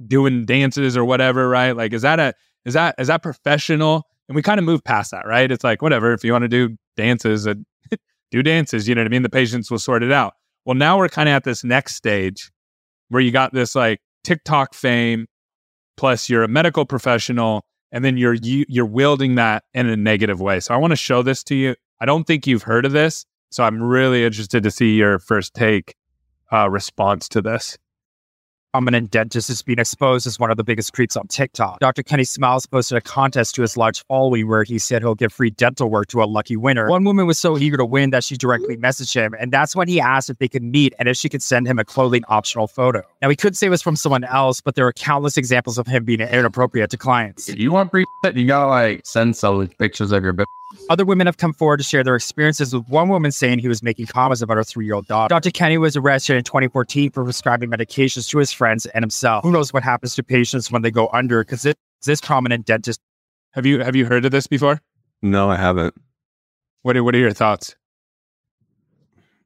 doing 0.08 0.46
dances 0.46 0.96
or 0.96 1.04
whatever 1.04 1.50
right? 1.50 1.76
Like 1.76 1.92
is 1.92 2.04
that 2.04 2.22
a 2.22 2.34
is 2.64 2.74
that 2.74 2.96
is 2.98 3.10
that 3.10 3.22
professional? 3.22 4.04
And 4.30 4.36
we 4.38 4.42
kind 4.42 4.60
of 4.60 4.64
move 4.64 4.82
past 4.86 5.12
that 5.12 5.28
right? 5.28 5.52
It's 5.52 5.62
like 5.62 5.82
whatever 5.82 6.14
if 6.14 6.24
you 6.24 6.32
want 6.32 6.44
to 6.44 6.48
do 6.48 6.78
dances 6.96 7.46
uh, 7.46 7.52
and 7.52 7.66
do 8.32 8.42
dances 8.42 8.88
you 8.88 8.96
know 8.96 9.02
what 9.02 9.08
i 9.08 9.10
mean? 9.10 9.24
The 9.24 9.30
patients 9.30 9.70
will 9.70 9.80
sort 9.80 10.04
it 10.04 10.12
out. 10.14 10.36
Well 10.64 10.76
now 10.76 10.98
we're 10.98 11.10
kind 11.10 11.28
of 11.28 11.34
at 11.34 11.44
this 11.44 11.66
next 11.66 11.96
stage 11.96 12.50
where 13.10 13.22
you 13.22 13.32
got 13.32 13.52
this 13.52 13.76
like 13.76 14.00
tiktok 14.24 14.74
fame 14.74 15.26
plus 15.98 16.30
you're 16.30 16.44
a 16.44 16.48
medical 16.48 16.86
professional 16.86 17.66
and 17.92 18.06
then 18.06 18.16
you're 18.16 18.36
you, 18.36 18.64
you're 18.70 18.86
wielding 18.86 19.36
that 19.36 19.66
in 19.74 19.90
a 19.90 19.98
negative 19.98 20.40
way. 20.40 20.62
So 20.62 20.74
I 20.74 20.78
want 20.78 20.92
to 20.92 20.96
show 20.96 21.24
this 21.24 21.44
to 21.44 21.56
you. 21.56 21.76
I 22.02 22.06
don't 22.06 22.26
think 22.26 22.48
you've 22.48 22.64
heard 22.64 22.86
of 22.86 22.92
this, 22.92 23.26
so 23.52 23.64
I'm 23.64 23.82
really 23.82 24.26
interested 24.26 24.64
to 24.64 24.72
see 24.72 24.96
your 24.96 25.20
first 25.20 25.54
take 25.54 25.96
uh, 26.52 26.68
response 26.70 27.30
to 27.30 27.42
this 27.42 27.78
prominent 28.72 29.12
dentist 29.12 29.50
is 29.50 29.62
being 29.62 29.80
exposed 29.80 30.26
as 30.26 30.40
one 30.40 30.50
of 30.50 30.56
the 30.56 30.64
biggest 30.64 30.94
creeps 30.94 31.18
on 31.18 31.28
TikTok. 31.28 31.80
Dr. 31.80 32.04
Kenny 32.04 32.24
Smiles 32.24 32.66
posted 32.66 32.98
a 32.98 33.02
contest 33.02 33.56
to 33.56 33.62
his 33.62 33.76
large 33.76 34.06
following 34.06 34.48
where 34.48 34.64
he 34.64 34.80
said 34.80 35.02
he'll 35.02 35.16
give 35.16 35.34
free 35.34 35.50
dental 35.50 35.90
work 35.90 36.08
to 36.08 36.24
a 36.24 36.26
lucky 36.26 36.56
winner. 36.56 36.90
One 36.90 37.04
woman 37.04 37.28
was 37.28 37.38
so 37.38 37.58
eager 37.58 37.78
to 37.78 37.86
win 37.86 38.12
that 38.12 38.24
she 38.24 38.38
directly 38.38 38.78
messaged 38.78 39.14
him, 39.14 39.36
and 39.40 39.52
that's 39.52 39.76
when 39.76 39.88
he 39.88 40.00
asked 40.00 40.30
if 40.30 40.38
they 40.38 40.48
could 40.48 40.64
meet 40.64 40.94
and 41.00 41.10
if 41.10 41.18
she 41.18 41.28
could 41.28 41.44
send 41.44 41.68
him 41.68 41.80
a 41.80 41.86
clothing 41.86 42.24
optional 42.30 42.68
photo. 42.68 43.02
Now, 43.22 43.30
he 43.30 43.36
could 43.36 43.58
say 43.58 43.68
it 43.68 43.72
was 43.72 43.82
from 43.82 43.96
someone 43.96 44.24
else, 44.24 44.62
but 44.62 44.76
there 44.76 44.88
are 44.88 44.94
countless 44.94 45.38
examples 45.38 45.78
of 45.78 45.86
him 45.86 46.06
being 46.06 46.22
inappropriate 46.22 46.90
to 46.92 46.98
clients. 46.98 47.50
If 47.50 47.60
you 47.60 47.72
want 47.72 47.92
free 47.92 48.06
you 48.34 48.48
gotta 48.48 48.70
like 48.70 49.02
send 49.06 49.36
some 49.36 49.68
pictures 49.68 50.12
of 50.12 50.24
your 50.24 50.34
other 50.90 51.06
women 51.06 51.28
have 51.28 51.38
come 51.38 51.54
forward 51.54 51.78
to 51.78 51.84
share 51.84 52.04
their 52.04 52.16
experiences, 52.16 52.74
with 52.74 52.88
one 52.88 53.10
woman 53.10 53.32
saying 53.32 53.60
he 53.60 53.68
was 53.68 53.82
making 53.84 54.08
comments 54.08 54.42
about 54.42 54.58
her 54.58 54.64
three 54.64 54.86
year 54.86 54.96
old 54.96 55.08
daughter. 55.08 55.34
Dr. 55.34 55.52
Kenny 55.52 55.78
was 55.78 55.96
arrested 55.96 56.38
in 56.38 56.44
2014 56.44 57.12
for 57.12 57.24
prescribing 57.24 57.70
medications 57.70 58.30
to 58.30 58.38
his 58.38 58.52
friends 58.52 58.86
and 58.88 59.04
himself. 59.04 59.44
Who 59.44 59.52
knows 59.52 59.74
what 59.74 59.84
happens 59.84 60.16
to 60.16 60.24
patients 60.24 60.72
when 60.72 60.82
they 60.82 60.92
go 60.92 61.10
under? 61.14 61.44
Because 61.44 61.64
this 61.64 61.76
this 62.04 62.22
prominent 62.22 62.66
dentist. 62.66 63.00
Have 63.52 63.66
you 63.66 63.80
have 63.80 63.96
you 63.96 64.06
heard 64.06 64.26
of 64.26 64.32
this 64.32 64.48
before? 64.48 64.82
No, 65.22 65.50
I 65.50 65.56
haven't. 65.56 65.94
What 66.82 66.98
are, 66.98 67.04
what 67.04 67.14
are 67.14 67.20
your 67.20 67.34
thoughts? 67.34 67.76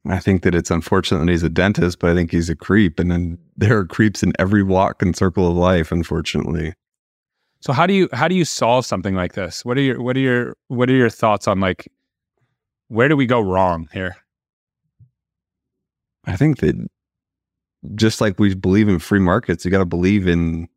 I 0.08 0.20
think 0.20 0.44
that 0.44 0.54
it's 0.54 0.72
unfortunate 0.72 1.20
that 1.20 1.30
he's 1.32 1.44
a 1.44 1.50
dentist, 1.50 2.00
but 2.00 2.12
I 2.12 2.14
think 2.14 2.32
he's 2.32 2.50
a 2.50 2.56
creep. 2.56 3.00
And 3.00 3.12
then 3.12 3.38
there 3.58 3.78
are 3.80 3.86
creeps 3.86 4.22
in 4.22 4.34
every 4.38 4.64
walk 4.64 5.02
and 5.02 5.16
circle 5.16 5.50
of 5.50 5.58
life, 5.58 5.92
unfortunately. 5.92 6.74
So 7.66 7.74
how 7.74 7.88
do 7.88 7.94
you 7.94 8.08
how 8.14 8.28
do 8.28 8.36
you 8.36 8.46
solve 8.46 8.86
something 8.86 9.16
like 9.16 9.34
this? 9.34 9.66
What 9.66 9.76
are 9.78 9.82
your 9.82 10.00
what 10.00 10.16
are 10.16 10.20
your 10.20 10.56
what 10.68 10.88
are 10.88 10.94
your 10.94 11.10
thoughts 11.10 11.48
on 11.48 11.60
like 11.60 11.92
where 12.90 13.10
do 13.10 13.18
we 13.18 13.26
go 13.26 13.40
wrong 13.42 13.90
here? 13.92 14.18
I 16.26 16.36
think 16.36 16.60
that 16.60 16.76
just 17.96 18.22
like 18.22 18.40
we 18.40 18.54
believe 18.54 18.88
in 18.88 19.00
free 19.00 19.20
markets, 19.20 19.66
you 19.66 19.72
got 19.72 19.80
to 19.80 19.86
believe 19.86 20.28
in. 20.28 20.70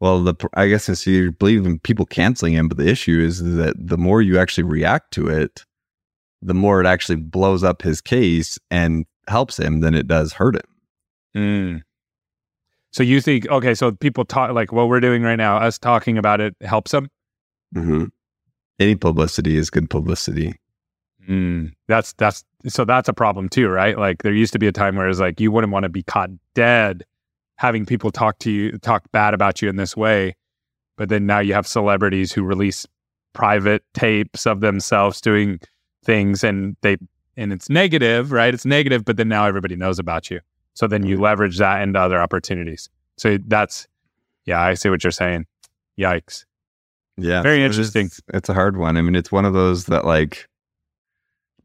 Well, 0.00 0.22
the 0.22 0.34
I 0.54 0.68
guess 0.68 0.88
it's 0.88 1.06
you 1.06 1.32
believe 1.32 1.66
in 1.66 1.78
people 1.80 2.06
canceling 2.06 2.54
him, 2.54 2.68
but 2.68 2.78
the 2.78 2.88
issue 2.88 3.20
is 3.20 3.42
that 3.56 3.74
the 3.78 3.98
more 3.98 4.22
you 4.22 4.38
actually 4.38 4.64
react 4.64 5.12
to 5.14 5.28
it, 5.28 5.66
the 6.40 6.54
more 6.54 6.80
it 6.80 6.86
actually 6.86 7.16
blows 7.16 7.62
up 7.62 7.82
his 7.82 8.00
case 8.00 8.58
and 8.70 9.04
helps 9.26 9.58
him 9.58 9.80
than 9.80 9.94
it 9.94 10.06
does 10.06 10.32
hurt 10.32 10.56
him. 10.56 10.62
Mm. 11.36 11.82
So 12.92 13.02
you 13.02 13.20
think 13.20 13.48
okay? 13.48 13.74
So 13.74 13.92
people 13.92 14.24
talk 14.24 14.52
like 14.52 14.72
what 14.72 14.88
we're 14.88 15.00
doing 15.00 15.22
right 15.22 15.36
now, 15.36 15.58
us 15.58 15.78
talking 15.78 16.18
about 16.18 16.40
it 16.40 16.54
helps 16.62 16.92
them. 16.92 17.08
Mm-hmm. 17.74 18.04
Any 18.78 18.94
publicity 18.94 19.56
is 19.56 19.70
good 19.70 19.90
publicity. 19.90 20.54
Mm, 21.28 21.72
that's 21.86 22.14
that's 22.14 22.44
so 22.66 22.84
that's 22.84 23.08
a 23.08 23.12
problem 23.12 23.48
too, 23.48 23.68
right? 23.68 23.98
Like 23.98 24.22
there 24.22 24.32
used 24.32 24.52
to 24.54 24.58
be 24.58 24.66
a 24.66 24.72
time 24.72 24.96
where 24.96 25.08
it's 25.08 25.20
like 25.20 25.40
you 25.40 25.52
wouldn't 25.52 25.72
want 25.72 25.82
to 25.84 25.88
be 25.88 26.02
caught 26.02 26.30
dead 26.54 27.04
having 27.56 27.84
people 27.84 28.10
talk 28.10 28.38
to 28.38 28.50
you 28.50 28.78
talk 28.78 29.10
bad 29.12 29.34
about 29.34 29.60
you 29.60 29.68
in 29.68 29.76
this 29.76 29.96
way, 29.96 30.34
but 30.96 31.08
then 31.08 31.26
now 31.26 31.40
you 31.40 31.52
have 31.52 31.66
celebrities 31.66 32.32
who 32.32 32.42
release 32.42 32.86
private 33.34 33.82
tapes 33.94 34.46
of 34.46 34.60
themselves 34.60 35.20
doing 35.20 35.60
things 36.04 36.42
and 36.42 36.76
they 36.80 36.96
and 37.36 37.52
it's 37.52 37.68
negative, 37.68 38.32
right? 38.32 38.54
It's 38.54 38.64
negative, 38.64 39.04
but 39.04 39.16
then 39.16 39.28
now 39.28 39.44
everybody 39.44 39.76
knows 39.76 39.98
about 39.98 40.30
you. 40.30 40.40
So 40.74 40.86
then 40.86 41.04
you 41.04 41.20
leverage 41.20 41.58
that 41.58 41.82
into 41.82 41.98
other 41.98 42.20
opportunities. 42.20 42.88
So 43.16 43.38
that's 43.46 43.86
yeah, 44.46 44.60
I 44.60 44.74
see 44.74 44.88
what 44.88 45.04
you're 45.04 45.10
saying. 45.10 45.46
Yikes. 45.98 46.44
Yeah. 47.16 47.42
Very 47.42 47.64
interesting. 47.64 48.06
It's, 48.06 48.20
it's 48.32 48.48
a 48.48 48.54
hard 48.54 48.76
one. 48.76 48.96
I 48.96 49.02
mean, 49.02 49.16
it's 49.16 49.32
one 49.32 49.44
of 49.44 49.52
those 49.52 49.86
that 49.86 50.04
like 50.04 50.46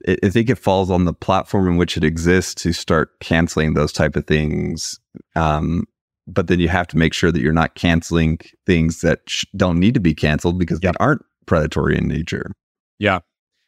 I 0.08 0.18
I 0.24 0.30
think 0.30 0.50
it 0.50 0.58
falls 0.58 0.89
on 0.92 1.06
the 1.06 1.13
platform 1.13 1.68
in 1.68 1.78
which 1.78 1.96
it 1.98 2.04
exists 2.04 2.56
to 2.63 2.74
start 2.74 3.20
canceling 3.20 3.74
those 3.74 3.94
type 3.94 4.16
of 4.16 4.26
things. 4.26 5.00
Um, 5.36 5.86
but 6.28 6.48
then 6.48 6.60
you 6.60 6.70
have 6.70 6.88
to 6.88 6.98
make 6.98 7.13
sure 7.13 7.32
that 7.32 7.42
you're 7.42 7.54
not 7.54 7.76
canceling 7.76 8.39
things 8.66 9.02
that 9.02 9.22
sh- 9.28 9.46
don't 9.56 9.78
need 9.80 9.94
to 9.94 10.00
be 10.00 10.13
canceled 10.16 10.58
because 10.58 10.80
Yep. 10.82 10.94
they 10.94 11.04
aren't 11.04 11.22
predatory 11.46 11.98
in 11.98 12.08
nature. 12.08 12.52
Yeah. 12.98 13.20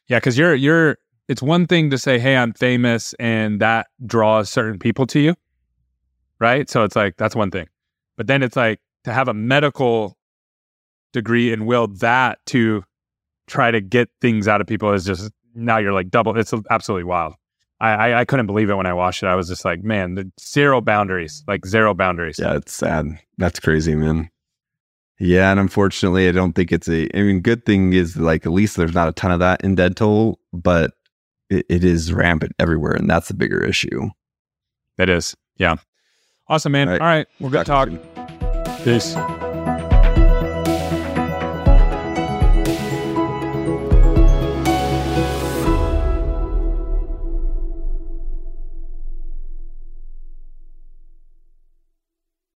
Yeah, 0.08 0.20
cuz 0.20 0.36
you're 0.38 0.54
you're 0.54 0.98
it's 1.28 1.42
one 1.42 1.66
thing 1.66 1.90
to 1.90 1.98
say, 1.98 2.18
"Hey, 2.18 2.36
I'm 2.36 2.52
famous," 2.52 3.14
and 3.14 3.60
that 3.60 3.88
draws 4.04 4.48
certain 4.50 4.78
people 4.78 5.06
to 5.08 5.20
you. 5.20 5.34
Right? 6.38 6.68
So 6.68 6.84
it's 6.84 6.96
like 6.96 7.16
that's 7.16 7.34
one 7.34 7.50
thing. 7.50 7.66
But 8.16 8.26
then 8.26 8.42
it's 8.42 8.56
like 8.56 8.80
to 9.04 9.12
have 9.12 9.28
a 9.28 9.34
medical 9.34 10.16
degree 11.12 11.52
and 11.52 11.66
will 11.66 11.86
that 11.86 12.38
to 12.46 12.84
try 13.46 13.70
to 13.70 13.80
get 13.80 14.10
things 14.20 14.48
out 14.48 14.60
of 14.60 14.66
people 14.66 14.92
is 14.92 15.04
just 15.04 15.30
now 15.54 15.78
you're 15.78 15.92
like 15.92 16.10
double 16.10 16.36
it's 16.38 16.52
absolutely 16.70 17.04
wild. 17.04 17.34
I, 17.80 17.90
I 17.90 18.20
I 18.20 18.24
couldn't 18.24 18.46
believe 18.46 18.70
it 18.70 18.74
when 18.74 18.86
I 18.86 18.92
watched 18.92 19.22
it. 19.22 19.26
I 19.26 19.34
was 19.34 19.48
just 19.48 19.64
like, 19.64 19.82
man, 19.82 20.14
the 20.14 20.30
zero 20.40 20.80
boundaries, 20.80 21.42
like 21.46 21.66
zero 21.66 21.94
boundaries. 21.94 22.38
Yeah, 22.38 22.56
it's 22.56 22.72
sad. 22.72 23.18
That's 23.38 23.60
crazy, 23.60 23.94
man. 23.94 24.30
Yeah, 25.18 25.50
and 25.50 25.58
unfortunately, 25.58 26.28
I 26.28 26.32
don't 26.32 26.52
think 26.52 26.72
it's 26.72 26.88
a. 26.88 27.08
I 27.16 27.22
mean, 27.22 27.40
good 27.40 27.64
thing 27.64 27.92
is 27.92 28.16
like 28.16 28.44
at 28.44 28.52
least 28.52 28.76
there's 28.76 28.94
not 28.94 29.08
a 29.08 29.12
ton 29.12 29.30
of 29.30 29.40
that 29.40 29.62
in 29.62 29.74
dental, 29.74 30.38
but 30.52 30.92
it, 31.50 31.66
it 31.68 31.84
is 31.84 32.12
rampant 32.12 32.52
everywhere, 32.58 32.92
and 32.92 33.08
that's 33.08 33.28
the 33.28 33.34
bigger 33.34 33.62
issue. 33.62 34.08
It 34.98 35.08
is. 35.08 35.36
Yeah. 35.56 35.76
Awesome, 36.48 36.72
man. 36.72 36.88
All 36.88 36.94
All 36.94 37.00
right. 37.00 37.16
right. 37.18 37.26
We're 37.40 37.50
good 37.50 37.66
Talk 37.66 37.88
talk. 37.88 37.88
to 37.88 38.82
you 38.84 39.00
soon. 39.00 39.24
Peace. 39.24 39.35